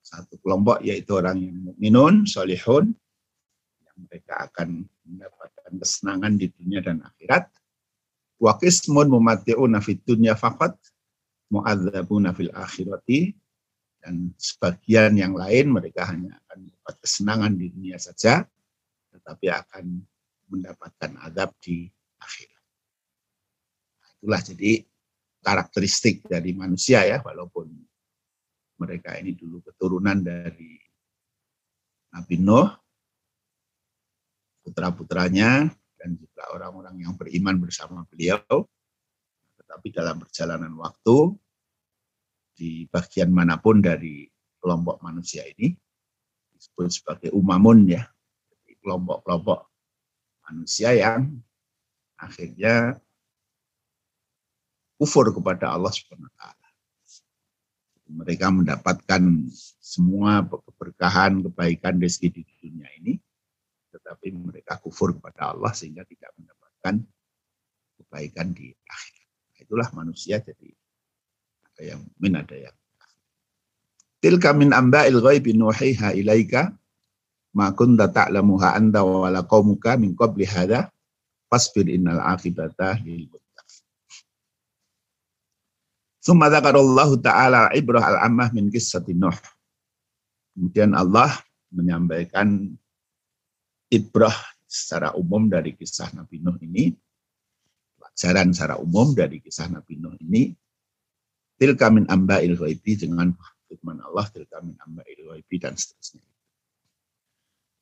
Satu 0.00 0.36
kelompok 0.42 0.82
yaitu 0.82 1.14
orang 1.14 1.38
yang 1.38 1.56
mukminun, 1.70 2.26
solihun, 2.26 2.90
yang 3.86 3.96
mereka 4.04 4.50
akan 4.50 4.84
mendapatkan 5.06 5.72
kesenangan 5.78 6.32
di 6.34 6.46
dunia 6.50 6.80
dan 6.82 7.04
akhirat 7.04 7.46
Wa 8.40 8.56
qismun 8.56 9.12
mumatti'una 9.12 9.84
fid 9.84 10.00
dunya 10.00 10.32
faqat 10.32 10.72
mu'adzabuna 11.52 12.32
fil 12.32 12.48
akhirati 12.56 13.36
dan 14.00 14.32
sebagian 14.40 15.12
yang 15.12 15.36
lain 15.36 15.76
mereka 15.76 16.08
hanya 16.08 16.40
akan 16.48 16.72
mendapat 16.72 16.94
kesenangan 17.04 17.52
di 17.52 17.68
dunia 17.68 18.00
saja 18.00 18.40
tetapi 19.12 19.46
akan 19.52 20.00
mendapatkan 20.48 21.20
adab 21.20 21.52
di 21.60 21.84
akhirat. 22.16 22.59
Itulah 24.20 24.40
jadi 24.44 24.84
karakteristik 25.40 26.28
dari 26.28 26.52
manusia 26.52 27.00
ya 27.08 27.24
walaupun 27.24 27.72
mereka 28.76 29.16
ini 29.16 29.32
dulu 29.32 29.64
keturunan 29.64 30.20
dari 30.20 30.76
Nabi 32.12 32.36
Nuh 32.36 32.68
putra-putranya 34.60 35.72
dan 35.96 36.10
juga 36.16 36.52
orang-orang 36.52 37.00
yang 37.00 37.16
beriman 37.16 37.56
bersama 37.60 38.04
beliau. 38.08 38.68
Tetapi 39.56 39.88
dalam 39.92 40.20
perjalanan 40.20 40.72
waktu, 40.76 41.36
di 42.56 42.84
bagian 42.88 43.32
mana 43.32 43.56
pun 43.56 43.80
dari 43.80 44.28
kelompok 44.60 45.00
manusia 45.00 45.44
ini, 45.48 45.72
disebut 46.56 46.92
sebagai 46.92 47.30
umamun 47.32 47.88
ya, 47.88 48.04
kelompok-kelompok 48.84 49.68
manusia 50.48 50.96
yang 50.96 51.40
akhirnya 52.16 52.96
kufur 55.00 55.32
kepada 55.32 55.72
Allah 55.72 55.88
taala. 56.36 56.68
Mereka 58.10 58.52
mendapatkan 58.52 59.22
semua 59.80 60.44
keberkahan, 60.44 61.40
kebaikan 61.48 61.96
rezeki 61.96 62.28
di 62.28 62.42
dunia 62.60 62.90
ini 63.00 63.16
tetapi 63.90 64.30
mereka 64.34 64.78
kufur 64.78 65.14
kepada 65.18 65.50
Allah 65.54 65.74
sehingga 65.74 66.06
tidak 66.06 66.30
mendapatkan 66.38 67.02
kebaikan 67.98 68.54
di 68.54 68.70
akhir. 68.86 69.22
Itulah 69.60 69.88
manusia 69.92 70.38
jadi 70.40 70.70
ada 71.66 71.82
yang 71.82 72.00
min 72.18 72.34
ada 72.38 72.56
yang 72.56 72.76
Tilka 74.20 74.52
min 74.52 74.68
amba'il 74.76 75.16
ghaibi 75.16 75.56
nuhiha 75.56 76.12
ilaika 76.12 76.76
ma 77.56 77.72
kunta 77.72 78.04
ta'lamuha 78.12 78.76
anta 78.76 79.00
wa 79.00 79.32
la 79.32 79.40
qaumuka 79.48 79.96
min 79.96 80.12
qabli 80.12 80.44
hadha 80.44 80.92
fasbir 81.48 81.88
innal 81.88 82.20
aqibata 82.20 83.00
lil. 83.00 83.32
Summa 86.20 86.52
dzakarallahu 86.52 87.24
ta'ala 87.24 87.72
ibrah 87.72 88.04
al-ammah 88.04 88.52
min 88.52 88.68
kisati 88.68 89.16
Nuh. 89.16 89.32
Kemudian 90.52 90.92
Allah 90.92 91.32
menyampaikan 91.72 92.76
ibrah 93.88 94.36
secara 94.68 95.16
umum 95.16 95.48
dari 95.48 95.72
kisah 95.72 96.12
Nabi 96.12 96.44
Nuh 96.44 96.60
ini, 96.60 96.92
pelajaran 97.96 98.52
secara 98.52 98.76
umum 98.76 99.16
dari 99.16 99.40
kisah 99.40 99.72
Nabi 99.72 99.96
Nuh 99.96 100.12
ini, 100.20 100.52
tilka 101.56 101.88
min 101.88 102.04
amba'il 102.04 102.52
ghaibi 102.52 103.00
dengan 103.00 103.32
firman 103.64 104.04
Allah 104.04 104.28
tilka 104.28 104.60
min 104.60 104.76
amba'il 104.76 105.24
ghaibi 105.24 105.56
dan 105.56 105.72
seterusnya. 105.72 106.20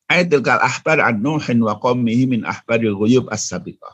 Ayat 0.08 0.32
tilkal 0.32 0.62
ahbar 0.62 1.02
an 1.04 1.20
Nuhin 1.20 1.58
wa 1.60 1.74
qawmihi 1.76 2.38
min 2.38 2.40
ahbaril 2.46 2.96
ghuyub 2.96 3.26
as-sabiqah. 3.28 3.92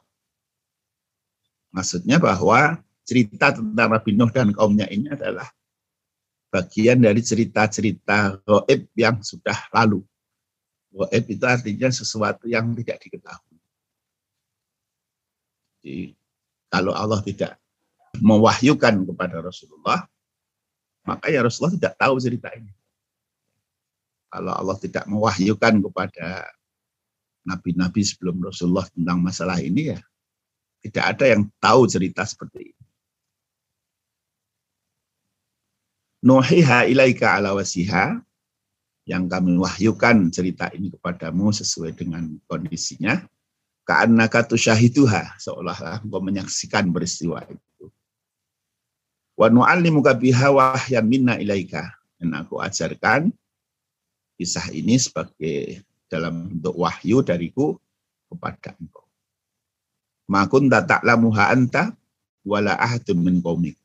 Maksudnya 1.75 2.23
bahwa 2.23 2.79
cerita 3.05 3.53
tentang 3.53 3.89
Nabi 3.93 4.11
Nuh 4.17 4.33
dan 4.33 4.51
kaumnya 4.51 4.89
ini 4.89 5.13
adalah 5.13 5.47
bagian 6.49 7.05
dari 7.05 7.21
cerita-cerita 7.21 8.41
gaib 8.43 8.89
yang 8.97 9.21
sudah 9.21 9.69
lalu. 9.71 10.01
Goib 10.95 11.25
itu 11.27 11.45
artinya 11.45 11.91
sesuatu 11.91 12.49
yang 12.49 12.73
tidak 12.79 13.03
diketahui. 13.03 13.59
Jadi, 15.85 16.17
kalau 16.73 16.97
Allah 16.97 17.21
tidak 17.21 17.61
mewahyukan 18.19 19.05
kepada 19.05 19.37
Rasulullah, 19.43 20.07
maka 21.05 21.29
ya 21.29 21.45
Rasulullah 21.45 21.77
tidak 21.77 21.95
tahu 22.01 22.15
cerita 22.23 22.49
ini. 22.57 22.73
Kalau 24.33 24.51
Allah 24.51 24.79
tidak 24.81 25.05
mewahyukan 25.07 25.83
kepada 25.85 26.49
nabi-nabi 27.45 28.03
sebelum 28.03 28.41
Rasulullah 28.41 28.89
tentang 28.89 29.21
masalah 29.21 29.61
ini 29.61 29.93
ya 29.95 30.01
tidak 30.85 31.05
ada 31.17 31.25
yang 31.33 31.43
tahu 31.61 31.89
cerita 31.89 32.25
seperti 32.29 32.73
ini. 32.73 32.84
Nuhiha 36.25 36.89
ilaika 36.89 37.37
ala 37.37 37.53
wasiha 37.53 38.17
yang 39.05 39.29
kami 39.29 39.61
wahyukan 39.61 40.33
cerita 40.33 40.73
ini 40.73 40.89
kepadamu 40.89 41.53
sesuai 41.53 41.93
dengan 41.93 42.25
kondisinya. 42.49 43.21
Karena 43.85 44.25
katu 44.33 44.57
syahiduha, 44.57 45.37
seolah-olah 45.37 46.01
engkau 46.01 46.25
menyaksikan 46.25 46.89
peristiwa 46.89 47.45
itu. 47.45 47.93
Wa 49.37 49.53
nu'allimuka 49.53 50.17
biha 50.17 50.49
wahyan 50.49 51.05
minna 51.05 51.37
ilaika. 51.37 51.93
Dan 52.17 52.33
aku 52.33 52.57
ajarkan 52.57 53.29
kisah 54.41 54.73
ini 54.73 54.97
sebagai 54.97 55.85
dalam 56.09 56.49
bentuk 56.49 56.73
wahyu 56.81 57.21
dariku 57.21 57.77
kepada 58.33 58.73
engkau. 58.81 59.05
Makun 60.33 60.73
ta'lamuha 60.73 61.53
anta 61.53 61.93
wala 62.41 62.81
ahadun 62.81 63.21
min 63.21 63.45
qaumik. 63.45 63.77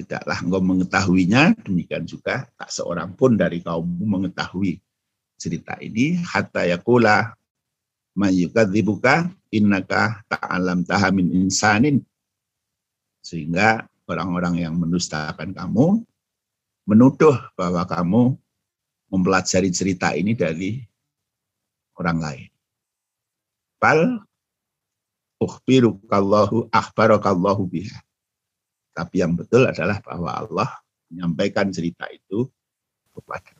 Tidaklah 0.00 0.40
engkau 0.40 0.64
mengetahuinya, 0.64 1.52
demikian 1.60 2.08
juga 2.08 2.48
tak 2.56 2.72
seorang 2.72 3.12
pun 3.12 3.36
dari 3.36 3.60
kaummu 3.60 4.08
mengetahui 4.08 4.80
cerita 5.36 5.76
ini 5.76 6.16
hatta 6.24 6.64
yakula 6.64 7.36
mayyukadzibuka 8.16 9.28
innaka 9.52 10.24
ta'alam 10.24 10.88
tahamin 10.88 11.28
insanin 11.36 12.00
sehingga 13.20 13.84
orang-orang 14.08 14.64
yang 14.64 14.72
mendustakan 14.72 15.52
kamu 15.52 16.00
menuduh 16.88 17.36
bahwa 17.52 17.84
kamu 17.84 18.40
mempelajari 19.12 19.68
cerita 19.68 20.16
ini 20.16 20.32
dari 20.32 20.80
orang 22.00 22.18
lain. 22.24 22.48
Bal 23.76 24.24
ukhbirukallahu 25.40 26.72
akhbarakallahu 26.72 27.62
biha. 27.68 28.00
Tapi 28.90 29.22
yang 29.22 29.38
betul 29.38 29.66
adalah 29.66 30.02
bahwa 30.02 30.30
Allah 30.34 30.70
menyampaikan 31.10 31.70
cerita 31.70 32.06
itu 32.10 32.46
kepada 33.14 33.58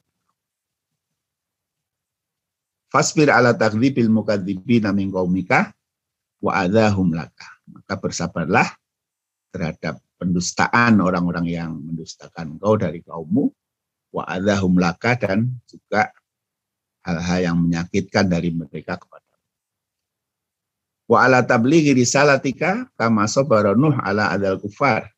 Fasbir 2.91 3.31
ala 3.31 3.55
takdzibil 3.55 4.11
mukadzibina 4.11 4.91
min 4.91 5.15
qaumika 5.15 5.71
wa 6.43 6.59
adahum 6.59 7.15
laka. 7.15 7.47
Maka 7.71 7.95
bersabarlah 7.95 8.67
terhadap 9.55 10.03
pendustaan 10.19 10.99
orang-orang 10.99 11.47
yang 11.47 11.71
mendustakan 11.79 12.59
kau 12.59 12.75
dari 12.75 12.99
kaummu 13.07 13.47
wa 14.11 14.27
adahum 14.27 14.75
laka 14.75 15.15
dan 15.15 15.55
juga 15.71 16.11
hal-hal 17.07 17.55
yang 17.55 17.57
menyakitkan 17.63 18.27
dari 18.27 18.51
mereka 18.51 18.99
kepada 18.99 19.31
Wa 21.11 21.27
ala 21.27 21.43
tablighi 21.43 21.91
risalatika 21.91 22.87
kama 22.95 23.27
sabara 23.27 23.75
Nuh 23.75 23.99
ala 23.99 24.31
adal 24.31 24.63
kufar. 24.63 25.11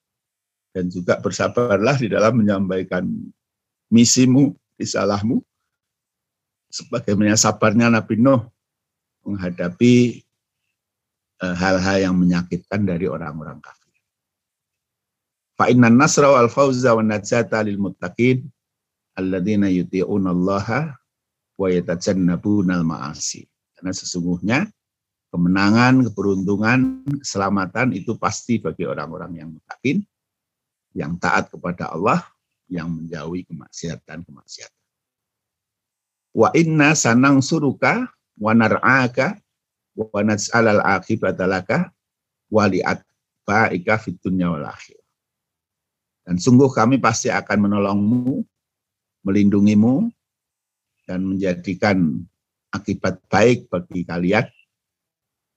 Dan 0.72 0.88
juga 0.88 1.20
bersabarlah 1.20 2.00
di 2.00 2.08
dalam 2.08 2.40
menyampaikan 2.40 3.04
misimu, 3.92 4.56
risalahmu. 4.80 5.44
Sebagaimana 6.72 7.36
sabarnya 7.36 7.92
Nabi 7.92 8.16
Nuh 8.16 8.40
menghadapi 9.28 10.24
eh, 11.44 11.54
hal-hal 11.60 12.10
yang 12.10 12.16
menyakitkan 12.16 12.88
dari 12.88 13.04
orang-orang 13.04 13.60
kafir. 13.60 13.92
Fa 15.52 15.68
inna 15.68 15.92
nasra 15.92 16.32
wal 16.32 16.48
fawza 16.48 16.96
wa 16.96 17.04
najata 17.04 17.60
lil 17.60 17.76
muttaqin 17.76 18.48
alladzina 19.20 19.68
yuti'una 19.68 20.32
Allah 20.32 20.96
wa 21.60 21.68
yatajannabuna 21.68 22.80
al 22.80 22.84
ma'asi. 22.88 23.44
Karena 23.76 23.92
sesungguhnya 23.92 24.64
kemenangan, 25.28 26.08
keberuntungan, 26.08 27.04
keselamatan 27.20 27.96
itu 27.96 28.16
pasti 28.20 28.60
bagi 28.60 28.84
orang-orang 28.88 29.32
yang 29.40 29.48
mutakin, 29.52 30.04
yang 30.92 31.16
taat 31.16 31.48
kepada 31.48 31.92
Allah, 31.92 32.20
yang 32.68 32.88
menjauhi 32.88 33.44
kemaksiatan-kemaksiatan. 33.48 34.82
Wa 36.32 36.48
inna 36.56 36.96
sanang 36.96 37.44
suruka 37.44 38.08
wa 38.40 38.52
nar'aka 38.56 39.36
wa 39.92 40.20
naj'alal 40.24 40.80
akibatalaka 40.80 41.92
wa 42.48 42.64
li'atba'ika 42.64 44.00
fit 44.00 44.16
dunya 44.24 44.48
wal 44.48 44.64
akhir. 44.64 44.96
Dan 46.24 46.40
sungguh 46.40 46.70
kami 46.72 47.02
pasti 47.02 47.28
akan 47.28 47.68
menolongmu, 47.68 48.46
melindungimu, 49.26 50.08
dan 51.04 51.26
menjadikan 51.26 52.24
akibat 52.72 53.20
baik 53.28 53.68
bagi 53.68 54.06
kalian 54.06 54.46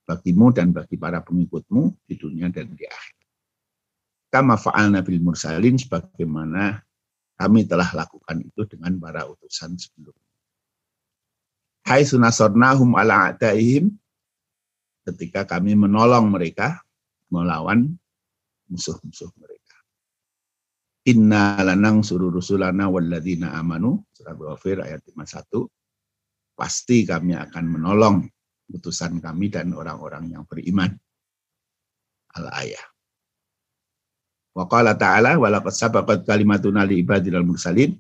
bagimu 0.05 0.53
dan 0.53 0.69
bagi 0.69 0.95
para 0.95 1.19
pengikutmu 1.19 2.05
di 2.05 2.15
dunia 2.15 2.47
dan 2.53 2.69
di 2.77 2.85
akhir. 2.85 3.14
Kama 4.35 4.59
fa'alna 4.59 4.99
bil 4.99 5.23
mursalin 5.23 5.79
sebagaimana 5.79 6.83
kami 7.39 7.63
telah 7.63 7.87
lakukan 7.95 8.43
itu 8.43 8.67
dengan 8.67 8.99
para 8.99 9.23
utusan 9.31 9.79
sebelumnya. 9.79 10.35
Hai 11.87 12.03
sunasornahum 12.03 12.99
ala 12.99 13.31
a'daihim 13.31 13.95
ketika 15.07 15.47
kami 15.47 15.79
menolong 15.79 16.27
mereka 16.27 16.83
melawan 17.31 17.95
musuh-musuh 18.67 19.31
mereka. 19.39 19.79
Inna 21.07 21.55
lanang 21.63 22.03
suruh 22.03 22.27
rusulana 22.27 22.91
walladina 22.91 23.55
amanu, 23.55 24.03
surah 24.11 24.35
Ghafir 24.35 24.83
ayat 24.83 24.99
51, 25.15 25.63
pasti 26.59 27.07
kami 27.07 27.39
akan 27.39 27.65
menolong 27.71 28.27
utusan 28.67 29.23
kami 29.23 29.47
dan 29.47 29.71
orang-orang 29.71 30.27
yang 30.27 30.43
beriman. 30.43 30.91
Al-ayah. 32.35 32.94
Wa 34.55 34.71
qala 34.71 34.95
ta'ala 34.95 35.35
wa 35.35 35.51
laqad 35.51 35.75
sabaqat 35.75 36.23
kalimatuna 36.23 36.87
li 36.87 37.03
ibadil 37.03 37.43
mursalin 37.43 37.91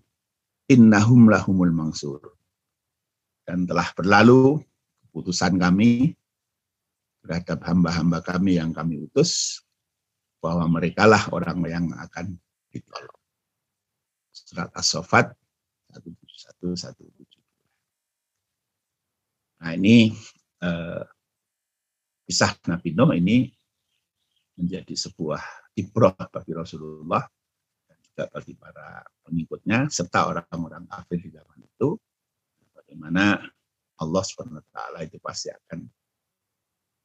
innahum 0.71 1.27
lahumul 1.27 1.75
mangsur. 1.75 2.23
Dan 3.43 3.67
telah 3.67 3.91
berlalu 3.91 4.63
keputusan 5.03 5.59
kami 5.59 6.15
terhadap 7.21 7.59
hamba-hamba 7.67 8.23
kami 8.23 8.55
yang 8.55 8.71
kami 8.71 9.03
utus 9.03 9.61
bahwa 10.39 10.79
mereka 10.79 11.03
lah 11.03 11.27
orang 11.35 11.59
yang 11.67 11.85
akan 11.91 12.39
ditolong. 12.71 13.19
Surat 14.31 14.71
As-Sofat 14.71 15.35
171 15.91 17.25
Nah 19.65 19.71
ini 19.73 20.13
eh, 20.61 21.03
kisah 22.29 22.53
Nabi 22.69 22.93
Nuh 22.93 23.11
ini 23.17 23.49
menjadi 24.59 24.93
sebuah 24.93 25.64
ibrah 25.75 26.15
bagi 26.15 26.51
Rasulullah 26.55 27.23
dan 27.87 27.97
juga 27.99 28.23
bagi 28.31 28.53
para 28.55 29.03
pengikutnya 29.27 29.91
serta 29.91 30.31
orang-orang 30.31 30.87
kafir 30.87 31.19
di 31.19 31.29
zaman 31.35 31.59
itu 31.61 31.99
bagaimana 32.71 33.43
Allah 33.95 34.23
SWT 34.23 34.75
itu 35.07 35.17
pasti 35.23 35.47
akan 35.51 35.79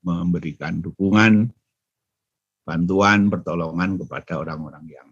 memberikan 0.01 0.81
dukungan, 0.81 1.51
bantuan, 2.65 3.29
pertolongan 3.29 4.01
kepada 4.01 4.41
orang-orang 4.41 4.87
yang 4.89 5.09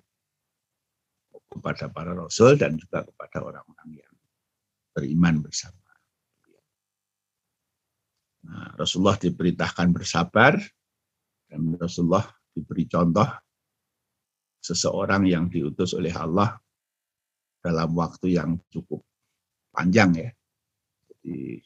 kepada 1.49 1.89
para 1.89 2.13
rasul 2.13 2.57
dan 2.61 2.77
juga 2.77 3.05
kepada 3.05 3.41
orang-orang 3.41 4.05
yang 4.05 4.15
beriman 4.93 5.41
bersama. 5.41 5.77
Nah, 8.49 8.73
Rasulullah 8.81 9.17
diperintahkan 9.21 9.89
bersabar 9.93 10.57
dan 11.49 11.61
Rasulullah 11.77 12.25
diberi 12.53 12.89
contoh 12.89 13.29
seseorang 14.69 15.25
yang 15.25 15.49
diutus 15.49 15.97
oleh 15.97 16.13
Allah 16.13 16.61
dalam 17.65 17.97
waktu 17.97 18.37
yang 18.37 18.61
cukup 18.69 19.01
panjang 19.73 20.29
ya. 20.29 20.31
Jadi 21.09 21.65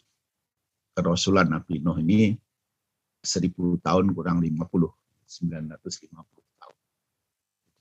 kerasulan 0.94 1.50
Nabi 1.50 1.82
Nuh 1.82 1.98
ini 1.98 2.38
seribu 3.18 3.74
tahun 3.82 4.14
kurang 4.14 4.38
50, 4.38 4.54
950 5.26 6.62
tahun. 6.62 6.76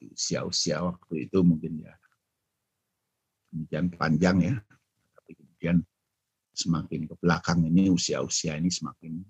Usia-usia 0.10 0.82
waktu 0.82 1.30
itu 1.30 1.38
mungkin 1.46 1.86
ya 1.86 1.94
demikian 3.54 3.94
panjang 3.94 4.38
ya. 4.42 4.56
Tapi 5.14 5.32
kemudian 5.38 5.78
semakin 6.52 7.06
ke 7.06 7.16
belakang 7.22 7.62
ini 7.70 7.94
usia-usia 7.94 8.58
ini 8.58 8.74
semakin 8.74 9.22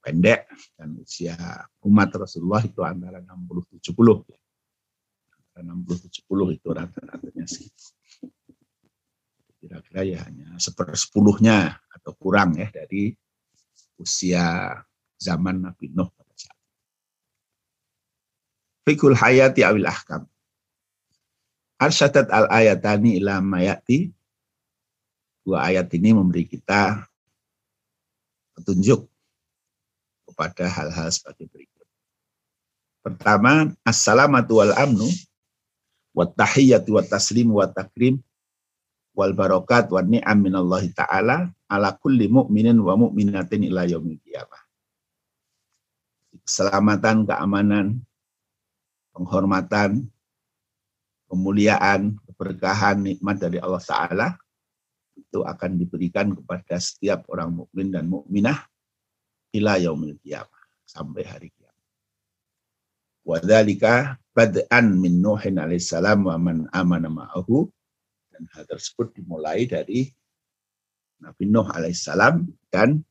pendek 0.00 0.48
dan 0.80 0.96
usia 0.96 1.36
umat 1.84 2.08
Rasulullah 2.16 2.64
itu 2.64 2.80
antara 2.80 3.20
60 3.20 3.84
70 3.84 4.47
antara 5.58 5.74
60 5.74 6.22
70 6.30 6.54
itu 6.54 6.68
rata-ratanya 6.70 7.46
sih. 7.50 7.66
Kira-kira 9.58 10.06
ya 10.06 10.22
hanya 10.22 10.54
sepersepuluhnya 10.62 11.82
atau 11.90 12.14
kurang 12.14 12.54
ya 12.54 12.70
dari 12.70 13.10
usia 13.98 14.70
zaman 15.18 15.66
Nabi 15.66 15.90
Nuh 15.90 16.06
pada 16.14 16.34
saat 16.38 16.54
Fikul 18.86 19.18
hayati 19.18 19.66
awil 19.66 19.90
ahkam. 19.90 20.30
Arsyadat 21.82 22.30
al-ayatani 22.30 23.18
ila 23.18 23.42
mayati 23.42 24.14
dua 25.42 25.66
ayat 25.66 25.90
ini 25.98 26.14
memberi 26.14 26.46
kita 26.46 27.02
petunjuk 28.54 29.10
kepada 30.30 30.70
hal-hal 30.70 31.10
sebagai 31.10 31.50
berikut. 31.50 31.86
Pertama, 33.02 33.74
assalamatu 33.86 34.58
wal 34.58 34.74
amnu 34.74 35.06
wa 36.18 36.26
tahiyyatu 36.26 36.98
wa 36.98 37.02
taslim 37.06 37.54
wa 37.54 37.70
takrim 37.70 38.18
wal 39.14 39.30
barakat 39.30 39.86
wa 39.94 40.02
ni'am 40.02 40.38
minallahi 40.42 40.90
ta'ala 40.90 41.46
ala 41.70 41.94
kulli 41.94 42.26
mu'minin 42.26 42.74
wa 42.82 42.98
mu'minatin 42.98 43.62
ila 43.70 43.86
yaumil 43.86 44.18
qiyamah. 44.26 44.62
Keselamatan, 46.42 47.22
keamanan, 47.22 48.02
penghormatan, 49.14 50.10
kemuliaan, 51.30 52.18
keberkahan, 52.26 53.04
nikmat 53.04 53.36
dari 53.38 53.62
Allah 53.62 53.82
Ta'ala 53.82 54.28
itu 55.18 55.42
akan 55.42 55.70
diberikan 55.76 56.30
kepada 56.34 56.78
setiap 56.78 57.26
orang 57.30 57.52
mukmin 57.62 57.90
dan 57.90 58.06
mukminah 58.06 58.64
ila 59.54 59.76
yaumil 59.82 60.14
qiyamah 60.22 60.62
sampai 60.86 61.22
hari 61.26 61.50
kiamat. 63.28 63.44
Wadzalika 63.44 64.16
bad'an 64.32 64.96
min 64.96 65.20
Nuhin 65.20 65.60
alaihissalam 65.60 66.24
wa 66.24 66.36
man 66.40 66.64
amana 66.72 67.12
ma'ahu 67.12 67.68
dan 68.32 68.48
hal 68.56 68.64
tersebut 68.64 69.12
dimulai 69.12 69.68
dari 69.68 70.08
Nabi 71.20 71.44
Nuh 71.44 71.68
alaihissalam 71.68 72.48
dan 72.72 73.04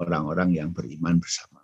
orang-orang 0.00 0.56
yang 0.56 0.74
beriman 0.74 1.20
bersama. 1.20 1.62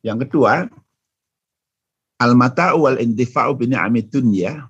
Yang 0.00 0.30
kedua, 0.30 0.64
al-mata'u 2.16 2.88
wal 2.88 2.96
intifa'u 3.04 3.52
bi 3.52 3.68
ni'amid 3.68 4.08
dunya 4.08 4.64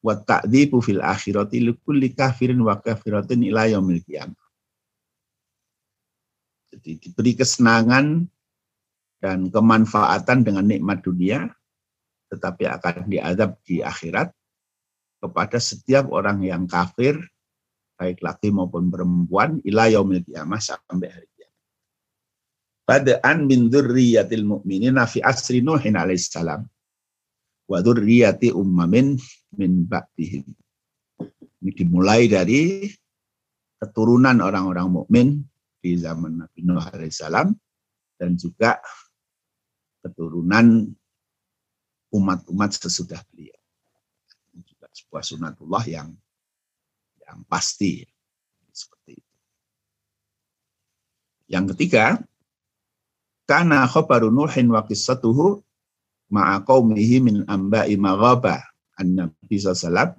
wa 0.00 0.14
ta'dzibu 0.16 0.80
fil 0.80 1.04
akhirati 1.04 1.60
li 1.60 1.76
kulli 1.84 2.08
kafirin 2.16 2.56
wa 2.64 2.80
kafiratin 2.80 3.44
ila 3.44 3.68
yaumil 3.68 4.00
qiyamah. 4.00 4.39
Jadi 6.70 6.90
diberi 7.02 7.32
kesenangan 7.34 8.24
dan 9.20 9.50
kemanfaatan 9.50 10.46
dengan 10.46 10.64
nikmat 10.64 11.02
dunia 11.04 11.50
tetapi 12.30 12.62
akan 12.70 13.10
diadab 13.10 13.58
di 13.66 13.82
akhirat 13.82 14.30
kepada 15.18 15.58
setiap 15.58 16.08
orang 16.14 16.46
yang 16.46 16.64
kafir 16.70 17.18
baik 17.98 18.22
laki 18.22 18.54
maupun 18.54 18.88
perempuan 18.88 19.58
ila 19.66 19.90
yaumil 19.90 20.22
qiyamah 20.24 20.62
sampai 20.62 21.10
hari 21.10 21.30
Bada'an 22.90 23.46
min 23.46 23.70
dzurriyyatil 23.70 24.42
mu'minina 24.42 25.06
fi 25.06 25.22
asri 25.22 25.62
Nuhin 25.62 25.94
alaihissalam 25.94 26.66
wa 27.70 27.78
dzurriyyati 27.78 28.50
ummamin 28.50 29.14
min 29.54 29.86
ba'dihim. 29.86 30.42
Ini 31.62 31.70
dimulai 31.70 32.26
dari 32.26 32.90
keturunan 33.78 34.42
orang-orang 34.42 34.90
mukmin 34.90 35.46
di 35.80 35.96
zaman 35.96 36.44
Nabi 36.44 36.60
Nuh 36.62 36.84
alaihissalam 36.84 37.48
dan 38.20 38.30
juga 38.36 38.78
keturunan 40.04 40.92
umat-umat 42.12 42.70
sesudah 42.76 43.20
beliau. 43.32 43.56
Ini 44.52 44.60
juga 44.64 44.86
sebuah 44.92 45.24
sunatullah 45.24 45.84
yang 45.88 46.08
yang 47.24 47.40
pasti 47.48 48.04
seperti 48.74 49.20
itu. 49.20 49.36
Yang 51.50 51.64
ketiga, 51.74 52.20
kana 53.48 53.88
khabaru 53.88 54.30
Nuhin 54.30 54.70
wa 54.70 54.84
qissatuhu 54.86 55.62
ma'a 56.30 56.62
qaumihi 56.62 57.18
min 57.24 57.36
amba'i 57.48 57.98
maghaba 57.98 58.62
an-nabi 58.94 59.56
sallallahu 59.58 60.18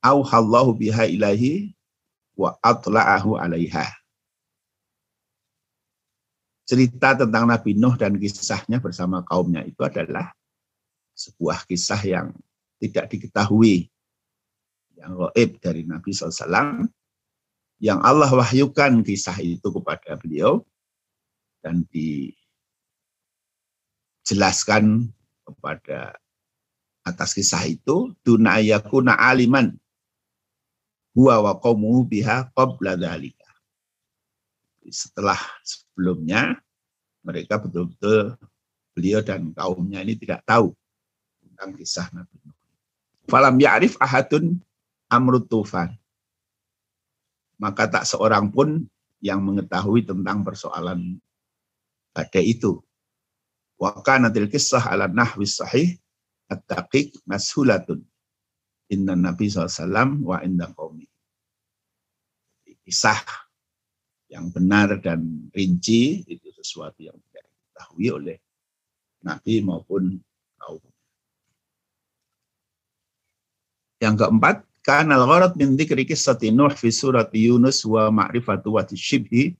auhallahu 0.00 0.74
biha 0.76 1.06
ilahi 1.10 1.76
wa 2.34 2.56
atla'ahu 2.64 3.36
alaiha. 3.36 3.99
Cerita 6.70 7.18
tentang 7.18 7.50
Nabi 7.50 7.74
Nuh 7.74 7.98
dan 7.98 8.14
kisahnya 8.14 8.78
bersama 8.78 9.26
kaumnya 9.26 9.66
itu 9.66 9.82
adalah 9.82 10.30
sebuah 11.18 11.66
kisah 11.66 11.98
yang 12.06 12.30
tidak 12.78 13.10
diketahui, 13.10 13.90
yang 14.94 15.18
goib 15.18 15.58
dari 15.58 15.82
Nabi 15.82 16.14
SAW, 16.14 16.86
yang 17.82 17.98
Allah 18.06 18.30
wahyukan 18.30 19.02
kisah 19.02 19.34
itu 19.42 19.66
kepada 19.66 20.14
beliau, 20.14 20.62
dan 21.58 21.82
dijelaskan 24.22 25.10
kepada 25.42 26.14
atas 27.02 27.34
kisah 27.34 27.66
itu 27.66 28.14
dunayakuna 28.22 29.18
aliman 29.18 29.74
huwa 31.18 31.50
wa 31.50 31.58
qawmuhu 31.58 32.06
biha 32.06 32.46
qabla. 32.54 32.94
Setelah 34.90 35.38
sebelumnya 35.62 36.58
mereka 37.22 37.62
betul-betul 37.62 38.34
beliau 38.92 39.22
dan 39.22 39.54
kaumnya 39.54 40.02
ini 40.02 40.18
tidak 40.18 40.42
tahu 40.42 40.74
tentang 41.40 41.78
kisah 41.78 42.10
Nabi 42.10 42.36
Nuh. 42.42 42.56
Falam 43.30 43.54
ya'rif 43.62 43.94
ahadun 44.02 44.58
amrut 45.06 45.46
tufan. 45.46 45.94
Maka 47.60 47.86
tak 47.86 48.04
seorang 48.08 48.50
pun 48.50 48.82
yang 49.20 49.44
mengetahui 49.44 50.08
tentang 50.08 50.42
persoalan 50.42 51.20
pada 52.10 52.40
itu. 52.40 52.80
Wa 53.78 54.00
kanatil 54.00 54.48
kisah 54.50 54.90
ala 54.90 55.06
nahwi 55.06 55.46
sahih 55.46 55.94
at-taqiq 56.50 57.20
mashulatun. 57.28 58.02
Inna 58.90 59.14
Nabi 59.14 59.46
SAW 59.46 60.18
wa 60.24 60.42
inda 60.42 60.66
qawmi. 60.74 61.06
Kisah 62.82 63.22
yang 64.30 64.46
benar 64.54 65.02
dan 65.02 65.50
rinci 65.50 66.22
itu 66.30 66.48
sesuatu 66.54 67.02
yang 67.02 67.18
tidak 67.28 67.50
diketahui 67.50 68.08
oleh 68.14 68.36
Nabi 69.26 69.58
maupun 69.60 70.22
kaum. 70.56 70.80
Yang 74.00 74.14
keempat, 74.24 74.56
kanal 74.86 75.26
gharat 75.26 75.58
min 75.58 75.74
dzikri 75.76 76.06
qissati 76.06 76.54
Nuh 76.54 76.72
fi 76.72 76.88
surat 76.94 77.28
Yunus 77.34 77.82
wa 77.84 78.08
ma'rifatu 78.08 78.78
wa 78.78 78.86
shibhi 78.86 79.58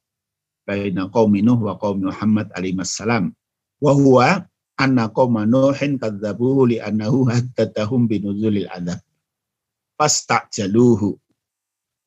baina 0.65 1.11
qaumi 1.11 1.43
Nuh 1.43 1.61
wa 1.61 1.75
qaumi 1.77 2.09
Muhammad 2.09 2.49
alaihi 2.55 2.79
wassalam. 2.79 3.35
Wa 3.83 3.93
huwa 3.93 4.47
anna 4.79 5.11
qauma 5.11 5.45
Nuhin 5.45 5.99
kadzabuhu 5.99 6.71
li 6.71 6.77
annahu 6.79 7.27
haddatahum 7.27 8.07
binuzulil 8.07 8.71
adzab. 8.71 9.03
Fastajaluhu. 9.99 11.19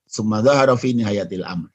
Summa 0.08 0.41
dhahara 0.41 0.73
fi 0.80 0.95
nihayatil 0.95 1.45
amr. 1.45 1.73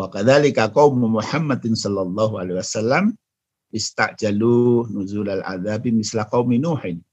Wa 0.00 0.08
kadzalika 0.08 0.72
qaum 0.72 0.96
Muhammadin 0.96 1.76
sallallahu 1.76 2.40
alaihi 2.40 2.56
wasallam 2.56 3.04
istajalu 3.68 4.88
nuzulal 4.88 5.44
adzabi 5.44 5.92
misla 5.92 6.24
qaumi 6.24 6.56
Nuhin. 6.56 7.04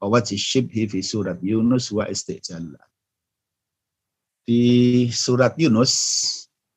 Wa 0.00 0.08
wajhi 0.08 0.40
syibhi 0.40 0.88
fi 0.88 1.04
surat 1.04 1.36
Yunus 1.44 1.92
wa 1.92 2.08
istijallah 2.08 2.88
di 4.48 5.04
surat 5.12 5.52
Yunus 5.60 5.92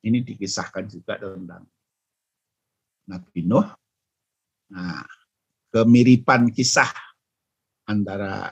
ini 0.04 0.20
dikisahkan 0.28 0.92
juga 0.92 1.16
tentang 1.16 1.64
Nabi 3.08 3.48
Nuh. 3.48 3.64
Nah, 4.76 5.08
kemiripan 5.72 6.52
kisah 6.52 6.92
antara 7.88 8.52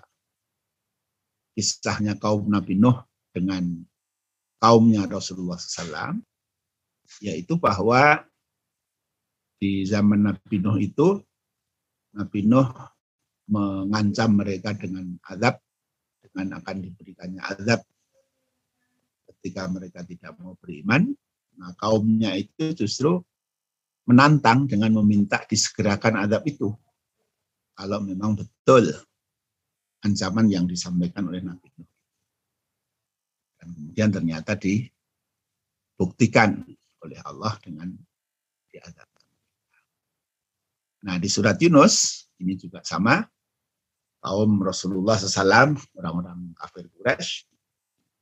kisahnya 1.51 2.15
kaum 2.15 2.47
Nabi 2.47 2.79
Nuh 2.79 2.95
dengan 3.35 3.83
kaumnya 4.59 5.07
Rasulullah 5.07 5.57
SAW, 5.57 6.19
yaitu 7.23 7.55
bahwa 7.57 8.23
di 9.59 9.83
zaman 9.87 10.29
Nabi 10.29 10.55
Nuh 10.61 10.77
itu, 10.79 11.19
Nabi 12.15 12.39
Nuh 12.47 12.67
mengancam 13.49 14.37
mereka 14.37 14.75
dengan 14.77 15.17
azab, 15.25 15.57
dengan 16.21 16.61
akan 16.61 16.77
diberikannya 16.85 17.41
azab 17.41 17.81
ketika 19.25 19.65
mereka 19.71 20.03
tidak 20.05 20.35
mau 20.37 20.53
beriman, 20.59 21.09
nah 21.57 21.71
kaumnya 21.79 22.35
itu 22.35 22.75
justru 22.75 23.23
menantang 24.05 24.67
dengan 24.69 24.99
meminta 25.01 25.41
disegerakan 25.47 26.27
adab 26.27 26.43
itu. 26.45 26.69
Kalau 27.73 28.03
memang 28.03 28.35
betul 28.35 28.91
ancaman 30.03 30.51
yang 30.51 30.67
disampaikan 30.67 31.27
oleh 31.27 31.43
Nabi 31.43 31.67
Nuh. 31.79 31.88
Dan 33.69 33.77
kemudian 33.77 34.09
ternyata 34.09 34.57
dibuktikan 34.57 36.65
oleh 37.05 37.21
Allah 37.21 37.53
dengan 37.61 37.93
diadab. 38.73 39.05
Nah 41.05 41.21
di 41.21 41.29
surat 41.29 41.61
Yunus 41.61 42.25
ini 42.41 42.57
juga 42.57 42.81
sama 42.81 43.21
kaum 44.25 44.57
Rasulullah 44.65 45.21
SAW 45.21 45.77
orang-orang 45.95 46.51
kafir 46.57 46.89
Quraisy 46.89 47.45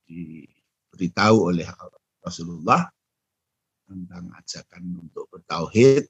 di 0.03 0.43
diberitahu 0.97 1.53
oleh 1.53 1.69
Rasulullah 2.25 2.89
tentang 3.85 4.33
ajakan 4.33 4.97
untuk 4.97 5.29
bertauhid 5.29 6.09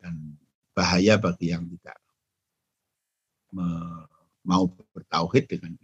dan 0.00 0.40
bahaya 0.72 1.20
bagi 1.20 1.52
yang 1.52 1.68
tidak 1.68 2.00
mau 4.40 4.72
bertauhid 4.96 5.52
dengan 5.52 5.76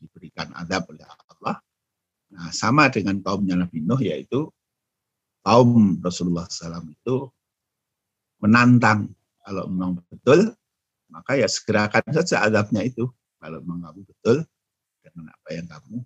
diberikan 0.00 0.48
adab 0.56 0.88
oleh 0.88 1.04
Allah. 1.04 1.27
Nah, 2.28 2.52
sama 2.52 2.92
dengan 2.92 3.16
kaumnya 3.24 3.56
Nabi 3.56 3.80
Nuh 3.80 4.00
yaitu 4.04 4.52
kaum 5.40 5.96
Rasulullah 6.04 6.44
SAW 6.48 6.92
itu 6.92 7.32
menantang. 8.42 9.08
Kalau 9.40 9.64
memang 9.64 10.04
betul 10.12 10.52
maka 11.08 11.40
ya 11.40 11.48
segerakan 11.48 12.04
saja 12.12 12.44
adabnya 12.44 12.84
itu. 12.84 13.08
Kalau 13.40 13.64
memang 13.64 13.88
kamu 13.88 14.00
betul 14.04 14.36
dengan 15.00 15.32
apa 15.32 15.48
yang 15.56 15.66
kamu 15.70 16.04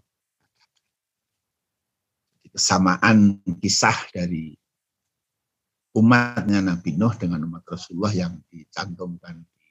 kesamaan 2.52 3.40
kisah 3.64 3.96
dari 4.12 4.52
umatnya 5.96 6.60
Nabi 6.60 7.00
Nuh 7.00 7.16
dengan 7.16 7.40
umat 7.48 7.64
Rasulullah 7.64 8.12
yang 8.12 8.36
dicantumkan 8.52 9.40
di 9.40 9.68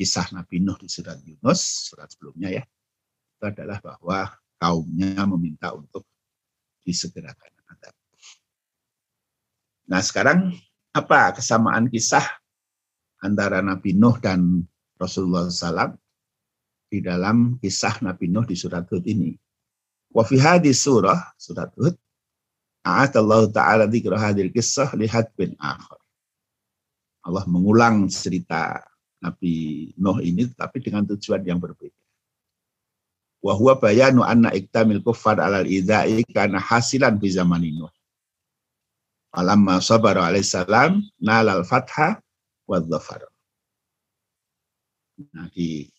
kisah 0.00 0.32
Nabi 0.32 0.64
Nuh 0.64 0.80
di 0.80 0.88
surat 0.88 1.20
Yunus, 1.20 1.92
surat 1.92 2.08
sebelumnya 2.08 2.48
ya, 2.48 2.64
itu 2.64 3.44
adalah 3.44 3.78
bahwa 3.84 4.32
kaumnya 4.62 5.26
meminta 5.26 5.74
untuk 5.74 6.06
disegerakan 6.86 7.50
adab. 7.66 7.94
Nah 9.90 9.98
sekarang 9.98 10.54
apa 10.94 11.34
kesamaan 11.34 11.90
kisah 11.90 12.22
antara 13.18 13.58
Nabi 13.58 13.98
Nuh 13.98 14.14
dan 14.22 14.62
Rasulullah 14.94 15.50
SAW 15.50 15.98
di 16.86 17.02
dalam 17.02 17.58
kisah 17.58 17.98
Nabi 18.06 18.30
Nuh 18.30 18.46
di 18.46 18.54
surat 18.54 18.86
Hud 18.86 19.02
ini? 19.10 19.34
Wa 20.14 20.22
fi 20.22 20.38
surah, 20.70 21.34
surat 21.34 21.74
Hud, 21.74 21.98
Allah 22.86 23.42
Ta'ala 23.50 23.84
dikira 23.90 24.18
hadir 24.18 24.52
kisah 24.54 24.94
lihat 24.94 25.34
bin 25.34 25.58
akhir. 25.58 25.98
Allah 27.22 27.46
mengulang 27.50 28.06
cerita 28.10 28.78
Nabi 29.22 29.90
Nuh 29.98 30.18
ini 30.22 30.50
tapi 30.54 30.82
dengan 30.82 31.06
tujuan 31.06 31.42
yang 31.46 31.58
berbeda. 31.62 32.01
Wa 33.42 33.58
huwa 33.58 33.74
bayanu 33.74 34.22
anna 34.22 34.54
iktamil 34.54 35.02
kuffar 35.02 35.42
alal 35.42 35.66
idza'i 35.66 36.22
kana 36.30 36.62
hasilan 36.62 37.18
fi 37.18 37.28
zaman 37.34 37.66
Nuh. 37.74 37.90
Alamma 39.34 39.82
sabara 39.82 40.30
alaihissalam 40.30 41.02
nalal 41.18 41.66
fatha 41.66 42.22
wa 42.70 42.78
dhafar. 42.78 43.26
Nah, 45.34 45.50
di 45.50 45.90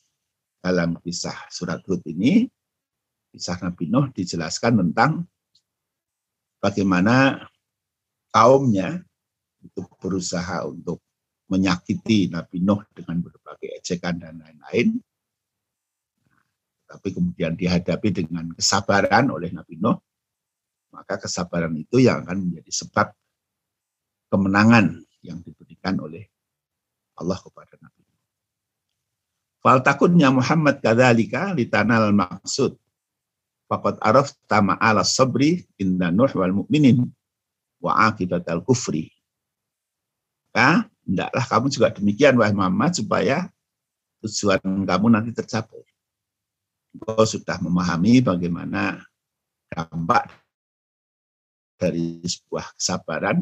dalam 0.64 0.96
kisah 1.04 1.52
surat 1.52 1.84
Hud 1.84 2.00
ini, 2.08 2.48
kisah 3.36 3.60
Nabi 3.60 3.92
Nuh 3.92 4.08
dijelaskan 4.16 4.80
tentang 4.80 5.28
bagaimana 6.64 7.44
kaumnya 8.32 9.04
itu 9.60 9.84
berusaha 10.00 10.64
untuk 10.64 11.04
menyakiti 11.52 12.32
Nabi 12.32 12.64
Nuh 12.64 12.80
dengan 12.96 13.20
berbagai 13.20 13.84
ejekan 13.84 14.16
dan 14.24 14.40
lain-lain. 14.40 15.04
Tapi 16.94 17.10
kemudian 17.10 17.58
dihadapi 17.58 18.10
dengan 18.14 18.54
kesabaran 18.54 19.34
oleh 19.34 19.50
Nabi 19.50 19.82
Nuh, 19.82 19.98
maka 20.94 21.18
kesabaran 21.18 21.74
itu 21.74 21.98
yang 21.98 22.22
akan 22.22 22.46
menjadi 22.46 22.70
sebab 22.70 23.10
kemenangan 24.30 25.02
yang 25.26 25.42
diberikan 25.42 25.98
oleh 25.98 26.30
Allah 27.18 27.42
kepada 27.42 27.82
Nabi 27.82 28.02
Nuh. 28.06 28.22
Fal 29.58 29.82
takunnya 29.82 30.30
Muhammad 30.30 30.86
kadzalika 30.86 31.50
litanal 31.58 32.14
maksud 32.14 32.78
Fakat 33.74 33.98
araf 34.06 34.36
tama 34.46 34.78
ala 34.78 35.02
sabri 35.02 35.66
inda 35.82 36.14
nuh 36.14 36.30
wal 36.38 36.62
mu'minin 36.62 37.10
wa 37.82 38.06
akibat 38.06 38.46
al 38.46 38.62
kufri. 38.62 39.10
Ya, 40.54 40.86
hendaklah 41.02 41.46
kamu 41.50 41.66
juga 41.74 41.90
demikian 41.90 42.38
wahai 42.38 42.54
Muhammad 42.54 42.94
supaya 42.94 43.50
tujuan 44.22 44.62
kamu 44.62 45.08
nanti 45.10 45.34
tercapai. 45.34 45.82
Kau 46.94 47.26
sudah 47.26 47.58
memahami 47.58 48.22
bagaimana 48.22 49.02
dampak 49.66 50.30
dari 51.74 52.22
sebuah 52.22 52.78
kesabaran 52.78 53.42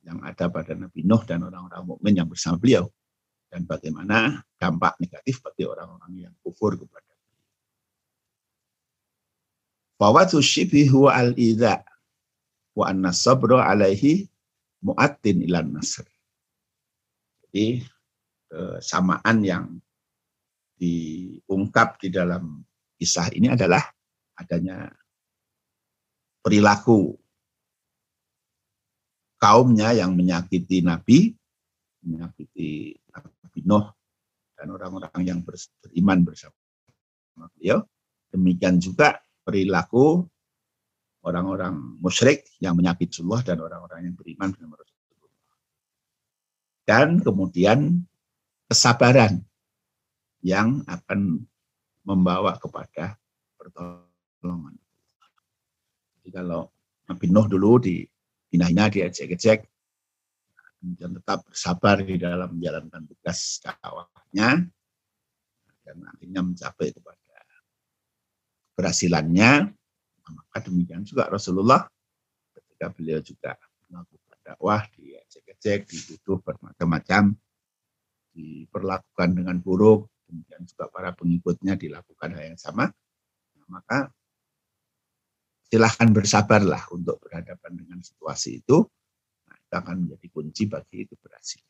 yang 0.00 0.24
ada 0.24 0.48
pada 0.48 0.72
Nabi 0.72 1.04
Nuh 1.04 1.20
dan 1.28 1.44
orang-orang 1.44 1.84
mukmin 1.84 2.14
yang 2.16 2.28
bersama 2.30 2.56
beliau 2.56 2.88
dan 3.52 3.68
bagaimana 3.68 4.40
dampak 4.56 4.96
negatif 4.96 5.44
bagi 5.44 5.68
orang-orang 5.68 6.30
yang 6.30 6.34
kufur 6.40 6.78
kepada 6.78 7.06
huwa 10.92 11.12
al-idha 11.16 11.80
wa 12.76 12.92
alaihi 12.92 14.28
mu'attin 14.84 15.40
ilan 15.48 15.72
nasr. 15.72 16.04
Jadi 17.44 17.80
kesamaan 18.52 19.36
yang 19.40 19.64
diungkap 20.76 21.96
di 22.00 22.08
dalam 22.12 22.60
kisah 22.96 23.32
ini 23.32 23.52
adalah 23.52 23.80
adanya 24.36 24.88
perilaku 26.44 27.16
kaumnya 29.36 29.92
yang 29.96 30.16
menyakiti 30.16 30.80
Nabi, 30.84 31.32
menyakiti 32.04 32.96
Nabi 33.12 33.60
Nuh 33.64 33.86
dan 34.56 34.72
orang-orang 34.72 35.20
yang 35.24 35.40
beriman 35.44 36.24
bersama 36.24 36.56
beliau. 37.56 37.84
Demikian 38.32 38.80
juga 38.80 39.20
perilaku 39.44 40.24
orang-orang 41.24 41.98
musyrik 42.00 42.46
yang 42.62 42.76
menyakiti 42.76 43.20
Allah 43.24 43.40
dan 43.42 43.58
orang-orang 43.60 44.10
yang 44.12 44.16
beriman 44.16 44.50
dengan 44.54 44.76
Rasulullah. 44.78 45.34
Dan 46.86 47.08
kemudian 47.22 48.06
kesabaran 48.70 49.42
yang 50.46 50.86
akan 50.86 51.42
membawa 52.06 52.54
kepada 52.62 53.18
pertolongan. 53.58 54.78
Jadi 56.22 56.30
kalau 56.30 56.70
Nabi 57.10 57.26
Nuh 57.34 57.50
dulu 57.50 57.82
di 57.82 58.06
hina-hina, 58.54 58.86
diejek-ejek, 58.86 59.66
dan 61.02 61.18
tetap 61.18 61.42
bersabar 61.50 61.98
di 61.98 62.14
dalam 62.14 62.54
menjalankan 62.54 63.10
tugas 63.10 63.58
dakwahnya, 63.58 64.70
dan 65.82 65.96
akhirnya 66.14 66.40
mencapai 66.46 66.94
kepada 66.94 67.38
keberhasilannya, 68.70 69.50
maka 70.30 70.58
demikian 70.62 71.02
juga 71.02 71.26
Rasulullah 71.26 71.90
ketika 72.54 72.86
beliau 72.94 73.18
juga 73.18 73.58
melakukan 73.90 74.38
dakwah, 74.46 74.86
diajak-ajak, 74.94 75.90
dituduh 75.90 76.38
bermacam-macam, 76.38 77.34
diperlakukan 78.30 79.30
dengan 79.34 79.58
buruk, 79.58 80.06
kemudian 80.26 80.66
juga 80.66 80.90
para 80.90 81.14
pengikutnya 81.14 81.78
dilakukan 81.78 82.34
hal 82.34 82.44
yang 82.54 82.60
sama, 82.60 82.90
maka 83.70 84.10
silahkan 85.70 86.10
bersabarlah 86.10 86.86
untuk 86.94 87.18
berhadapan 87.22 87.72
dengan 87.74 87.98
situasi 88.02 88.62
itu, 88.62 88.86
nah, 89.46 89.56
itu 89.58 89.74
akan 89.74 89.94
menjadi 90.06 90.26
kunci 90.30 90.62
bagi 90.70 91.06
itu 91.06 91.14
berhasil. 91.18 91.62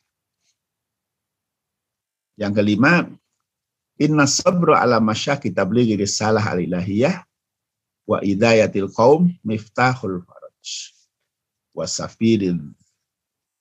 Yang 2.37 2.53
kelima, 2.61 3.09
Inna 3.97 4.29
sabru 4.29 4.77
ala 4.77 5.01
masyaki 5.01 5.49
tablighi 5.49 5.97
risalah 5.97 6.53
al-ilahiyah 6.53 7.25
wa 8.05 8.21
idayatil 8.21 8.93
qaum 8.93 9.33
miftahul 9.41 10.21
faraj 10.21 10.93
wa 11.73 11.85
safiril 11.89 12.61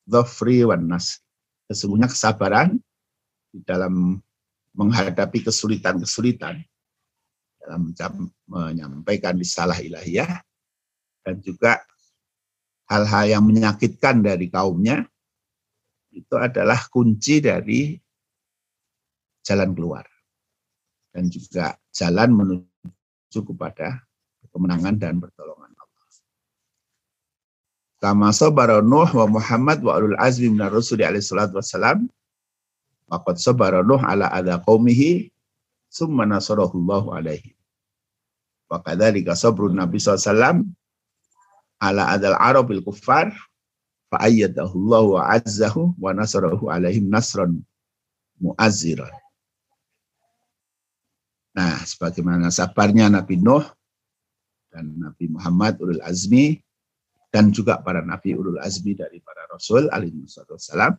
dhafri 0.05 0.61
wan 0.69 0.85
nas. 0.93 1.25
Sesungguhnya 1.73 2.13
kesabaran 2.13 2.77
di 3.49 3.65
dalam 3.65 4.21
menghadapi 4.77 5.43
kesulitan-kesulitan 5.43 6.61
dalam 7.59 7.91
menyampaikan 8.47 9.35
risalah 9.35 9.81
ilahiyah 9.81 10.39
dan 11.27 11.43
juga 11.43 11.83
hal-hal 12.87 13.25
yang 13.27 13.43
menyakitkan 13.43 14.23
dari 14.23 14.47
kaumnya 14.47 15.03
itu 16.15 16.37
adalah 16.39 16.79
kunci 16.93 17.43
dari 17.43 17.99
jalan 19.43 19.75
keluar 19.75 20.07
dan 21.11 21.27
juga 21.33 21.75
jalan 21.91 22.31
menuju 22.31 23.41
kepada 23.41 24.05
kemenangan 24.53 24.97
dan 24.97 25.21
pertolongan 25.21 25.73
Allah. 25.77 26.05
Kama 28.01 28.29
sabara 28.33 28.81
Nuh 28.81 29.09
wa 29.13 29.27
Muhammad 29.29 29.81
wa 29.85 29.97
ulul 30.01 30.17
azmi 30.17 30.53
minar 30.53 30.73
rusuli 30.73 31.05
alaihi 31.05 31.25
salatu 31.25 31.61
wassalam. 31.61 32.09
Waqad 33.07 33.39
sabara 33.39 33.87
Nuh 33.87 34.03
ala 34.03 34.27
adha 34.31 34.59
qawmihi 34.63 35.31
summa 35.87 36.27
nasarahullahu 36.27 37.15
alaihi. 37.15 37.55
Wa 38.67 38.83
kadzalika 38.83 39.39
sabrun 39.39 39.79
Nabi 39.79 40.03
SAW 40.03 40.67
ala 41.79 42.03
adal 42.11 42.35
arabil 42.35 42.83
kuffar 42.83 43.31
fa 44.11 44.17
ayyadahu 44.27 44.75
Allah 44.75 45.05
wa 45.07 45.21
azzahu 45.39 45.95
wa 46.01 46.11
nasarahu 46.11 46.67
alaihim 46.67 47.07
nasran 47.07 47.63
mu'azziran. 48.43 49.13
Nah, 51.57 51.81
sebagaimana 51.87 52.53
sabarnya 52.53 53.09
Nabi 53.09 53.41
Nuh 53.41 53.65
dan 54.69 54.93
Nabi 54.99 55.33
Muhammad 55.33 55.81
ulul 55.81 56.03
azmi 56.05 56.61
dan 57.33 57.49
juga 57.49 57.81
para 57.81 58.05
nabi 58.05 58.37
ulul 58.37 58.61
azmi 58.61 58.93
dari 58.93 59.21
para 59.25 59.49
rasul 59.49 59.89
alaihi 59.89 60.25
wasallam 60.25 60.97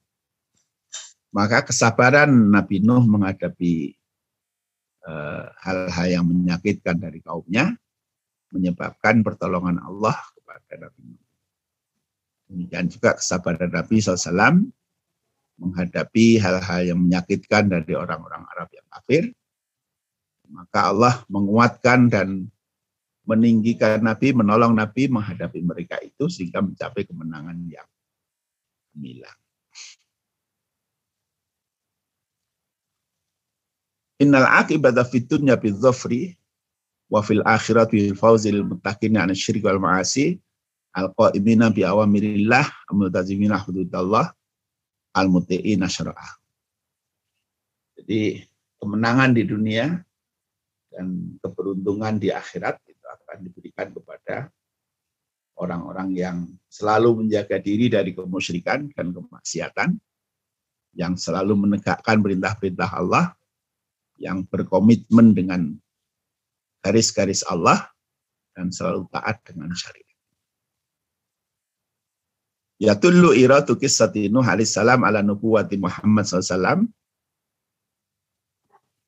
maka 1.38 1.61
kesabaran 1.69 2.33
Nabi 2.49 2.81
Nuh 2.81 3.05
menghadapi 3.05 3.93
eh, 5.05 5.45
hal-hal 5.61 6.07
yang 6.09 6.25
menyakitkan 6.25 6.97
dari 6.97 7.21
kaumnya 7.21 7.77
menyebabkan 8.49 9.21
pertolongan 9.21 9.77
Allah 9.77 10.17
kepada 10.33 10.89
Nabi 10.89 11.01
Nuh. 11.13 11.25
Demikian 12.49 12.89
juga 12.89 13.13
kesabaran 13.21 13.69
Nabi 13.69 14.01
SAW 14.01 14.65
menghadapi 15.61 16.41
hal-hal 16.41 16.81
yang 16.89 16.99
menyakitkan 17.05 17.69
dari 17.69 17.93
orang-orang 17.93 18.41
Arab 18.57 18.73
yang 18.73 18.88
kafir 18.89 19.29
maka 20.49 20.89
Allah 20.89 21.15
menguatkan 21.27 22.07
dan 22.07 22.47
meninggikan 23.27 23.99
Nabi, 23.99 24.31
menolong 24.31 24.71
Nabi 24.71 25.11
menghadapi 25.11 25.59
mereka 25.59 25.99
itu 25.99 26.31
sehingga 26.31 26.63
mencapai 26.63 27.03
kemenangan 27.03 27.59
yang 27.67 27.88
gemilang. 28.95 29.39
Innal 34.18 34.49
aqibata 34.49 35.05
fid 35.05 35.30
dunya 35.30 35.53
bidzafri 35.53 36.34
wa 37.07 37.22
fil 37.22 37.45
akhirat 37.45 37.93
bil 37.93 38.18
lil 38.18 38.65
muttaqin 38.65 39.13
an 39.13 39.30
syirik 39.38 39.61
wal 39.61 39.78
ma'asi 39.78 40.41
al 40.97 41.13
qa'imina 41.13 41.70
bi 41.70 41.86
awamirillah 41.86 42.65
amultazimina 42.89 43.61
hududallah 43.61 44.34
al 45.13 45.28
muti'ina 45.30 45.86
syara'ah. 45.86 46.34
Jadi 48.01 48.41
kemenangan 48.82 49.38
di 49.38 49.43
dunia 49.45 50.01
dan 50.89 51.38
keberuntungan 51.38 52.18
di 52.18 52.34
akhirat 52.34 52.82
itu 52.89 53.05
akan 53.05 53.38
diberikan 53.45 53.93
kepada 53.93 54.49
orang-orang 55.61 56.09
yang 56.18 56.38
selalu 56.70 57.22
menjaga 57.22 57.61
diri 57.61 57.89
dari 57.89 58.18
kemusyrikan 58.18 58.89
dan 58.93 59.13
kemaksiatan, 59.13 59.93
yang 60.97 61.13
selalu 61.13 61.53
menegakkan 61.53 62.18
perintah-perintah 62.22 62.89
Allah, 62.97 63.36
yang 64.18 64.45
berkomitmen 64.45 65.34
dengan 65.34 65.74
garis-garis 66.82 67.45
Allah 67.45 67.89
dan 68.57 68.74
selalu 68.74 69.05
taat 69.13 69.41
dengan 69.45 69.70
syariat. 69.74 70.07
Ya 72.78 72.93
tullu 72.93 73.34
iratu 73.34 73.74
kisati 73.74 74.30
Nuh 74.30 74.45
salam 74.65 75.01
ala 75.01 75.26
nubuwati 75.26 75.82
Muhammad 75.82 76.30
SAW. 76.30 76.86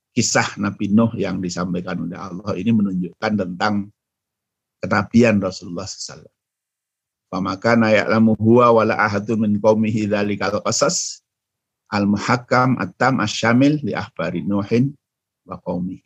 Kisah 0.09 0.57
Nabi 0.57 0.89
Nuh 0.89 1.13
yang 1.13 1.37
disampaikan 1.37 2.01
oleh 2.01 2.17
Allah 2.17 2.57
ini 2.57 2.73
menunjukkan 2.73 3.31
tentang 3.37 3.93
kenabian 4.81 5.37
Rasulullah 5.37 5.85
SAW. 5.85 6.25
Pamaka 7.29 7.77
ya'lamu 7.77 8.33
huwa 8.41 8.73
wala 8.73 8.97
ahadun 8.97 9.45
min 9.45 9.61
qawmihi 9.61 10.09
dhalikal 10.09 10.65
qasas 10.65 11.21
al-muhakkam 11.89 12.77
at-tam 12.77 13.21
asyamil 13.21 13.81
li 13.81 13.93
ahbari 13.97 14.45
Nuhin 14.45 14.93
wa 15.45 15.57
qawmi. 15.57 15.97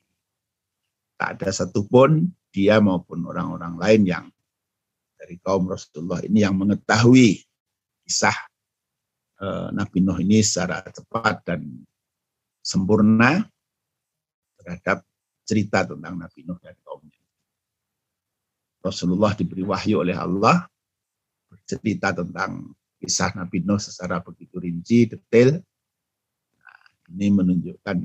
Tak 1.20 1.40
ada 1.40 1.50
satupun 1.52 2.32
dia 2.50 2.80
maupun 2.80 3.24
orang-orang 3.28 3.76
lain 3.80 4.02
yang 4.08 4.26
dari 5.20 5.40
kaum 5.40 5.72
Rasulullah 5.72 6.20
ini 6.24 6.44
yang 6.44 6.56
mengetahui 6.56 7.40
kisah 8.04 8.36
eh, 9.40 9.68
Nabi 9.72 10.04
Nuh 10.04 10.20
ini 10.20 10.44
secara 10.44 10.84
cepat 10.84 11.48
dan 11.48 11.64
sempurna 12.60 13.44
terhadap 14.60 15.04
cerita 15.44 15.84
tentang 15.88 16.20
Nabi 16.20 16.44
Nuh 16.48 16.60
dan 16.60 16.76
kaumnya. 16.84 17.20
Rasulullah 18.84 19.32
diberi 19.32 19.64
wahyu 19.64 20.04
oleh 20.04 20.16
Allah 20.16 20.68
bercerita 21.48 22.12
tentang 22.12 22.76
kisah 23.00 23.32
Nabi 23.36 23.64
Nuh 23.64 23.80
secara 23.80 24.20
begitu 24.20 24.60
rinci, 24.60 25.08
detail. 25.08 25.60
Ini 27.12 27.28
menunjukkan 27.36 27.98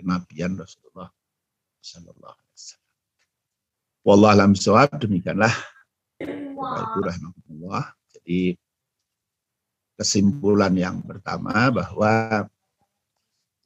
kenabian 0.00 0.56
Rasulullah 0.56 1.12
Sallallahu 1.84 2.32
Alaihi 2.32 2.54
Wasallam. 2.56 2.96
Wallah 4.00 4.30
alam 4.32 4.52
soab 4.56 4.96
demikianlah. 4.96 5.52
Itu 6.20 6.98
rahmatullah. 7.04 7.84
Jadi 8.16 8.56
kesimpulan 10.00 10.72
yang 10.72 11.04
pertama 11.04 11.68
bahwa 11.68 12.44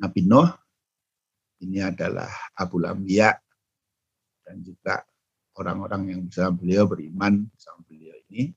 Nabi 0.03 0.20
Nuh 0.27 0.51
ini 1.62 1.79
adalah 1.79 2.29
Abu 2.59 2.83
Lambiya 2.83 3.31
dan 4.43 4.59
juga 4.61 5.07
orang-orang 5.55 6.11
yang 6.11 6.20
bersama 6.27 6.59
beliau 6.59 6.85
beriman 6.91 7.47
bersama 7.55 7.79
beliau 7.87 8.18
ini 8.29 8.51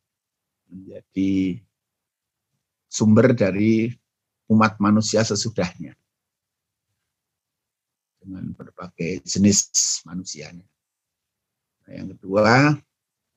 menjadi 0.68 1.61
sumber 2.89 3.38
dari 3.38 3.93
umat 4.49 4.82
manusia 4.82 5.22
sesudahnya 5.22 5.93
dengan 8.22 8.51
berbagai 8.53 9.24
jenis 9.24 9.70
manusianya. 10.05 10.65
Nah, 11.86 11.91
yang 11.93 12.07
kedua, 12.18 12.76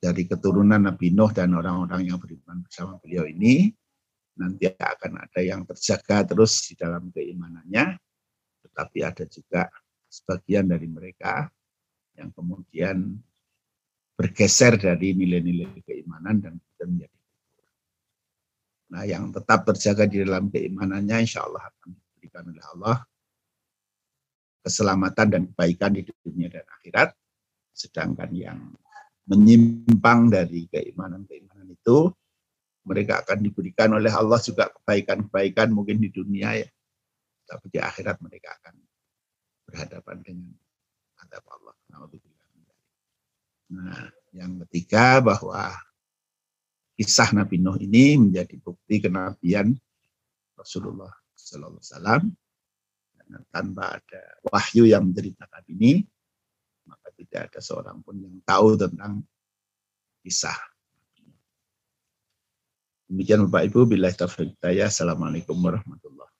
dari 0.01 0.23
keturunan 0.25 0.81
Nabi 0.81 1.13
Nuh 1.13 1.31
dan 1.31 1.53
orang-orang 1.53 2.09
yang 2.09 2.17
beriman 2.17 2.65
bersama 2.65 2.97
beliau 2.97 3.23
ini, 3.29 3.69
nanti 4.35 4.65
akan 4.67 5.21
ada 5.21 5.41
yang 5.45 5.61
terjaga 5.63 6.25
terus 6.25 6.65
di 6.67 6.73
dalam 6.73 7.13
keimanannya, 7.13 7.95
tetapi 8.65 8.99
ada 9.05 9.23
juga 9.29 9.69
sebagian 10.09 10.67
dari 10.67 10.89
mereka 10.89 11.47
yang 12.17 12.33
kemudian 12.33 13.15
bergeser 14.17 14.75
dari 14.75 15.15
nilai-nilai 15.15 15.79
keimanan 15.85 16.41
dan 16.41 16.53
menjadi 16.59 17.21
Nah, 18.91 19.07
yang 19.07 19.31
tetap 19.31 19.63
terjaga 19.63 20.03
di 20.03 20.19
dalam 20.19 20.51
keimanannya, 20.51 21.23
insya 21.23 21.47
Allah 21.47 21.63
akan 21.63 21.95
diberikan 21.95 22.43
oleh 22.51 22.65
Allah 22.75 22.97
keselamatan 24.61 25.27
dan 25.27 25.41
kebaikan 25.51 25.91
di 25.97 26.05
dunia 26.21 26.47
dan 26.49 26.65
akhirat. 26.79 27.09
Sedangkan 27.73 28.29
yang 28.33 28.59
menyimpang 29.25 30.29
dari 30.29 30.69
keimanan-keimanan 30.69 31.69
itu, 31.71 32.09
mereka 32.85 33.21
akan 33.21 33.45
diberikan 33.45 33.93
oleh 33.93 34.09
Allah 34.09 34.41
juga 34.41 34.69
kebaikan-kebaikan 34.73 35.69
mungkin 35.69 36.01
di 36.01 36.09
dunia 36.09 36.57
ya. 36.57 36.69
Tapi 37.45 37.65
di 37.69 37.79
akhirat 37.81 38.17
mereka 38.21 38.57
akan 38.61 38.75
berhadapan 39.67 40.17
dengan 40.23 40.53
adab 41.21 41.45
Allah. 41.53 41.75
Nah, 43.71 44.11
yang 44.35 44.59
ketiga 44.67 45.23
bahwa 45.23 45.71
kisah 46.99 47.31
Nabi 47.31 47.55
Nuh 47.55 47.79
ini 47.79 48.19
menjadi 48.19 48.59
bukti 48.59 48.99
kenabian 48.99 49.71
Rasulullah 50.59 51.11
Sallallahu 51.31 51.79
Alaihi 51.79 51.87
Wasallam 51.87 52.23
tanpa 53.51 53.99
ada 53.99 54.21
wahyu 54.47 54.87
yang 54.87 55.07
menceritakan 55.11 55.63
ini, 55.71 56.03
maka 56.87 57.07
tidak 57.15 57.51
ada 57.51 57.59
seorang 57.59 57.99
pun 58.03 58.19
yang 58.19 58.35
tahu 58.43 58.75
tentang 58.75 59.23
kisah. 60.25 60.57
Demikian 63.11 63.47
Bapak 63.47 63.67
Ibu, 63.67 63.79
bila 63.91 64.07
taufiq 64.11 64.55
Assalamualaikum 64.63 65.59
warahmatullahi 65.59 66.30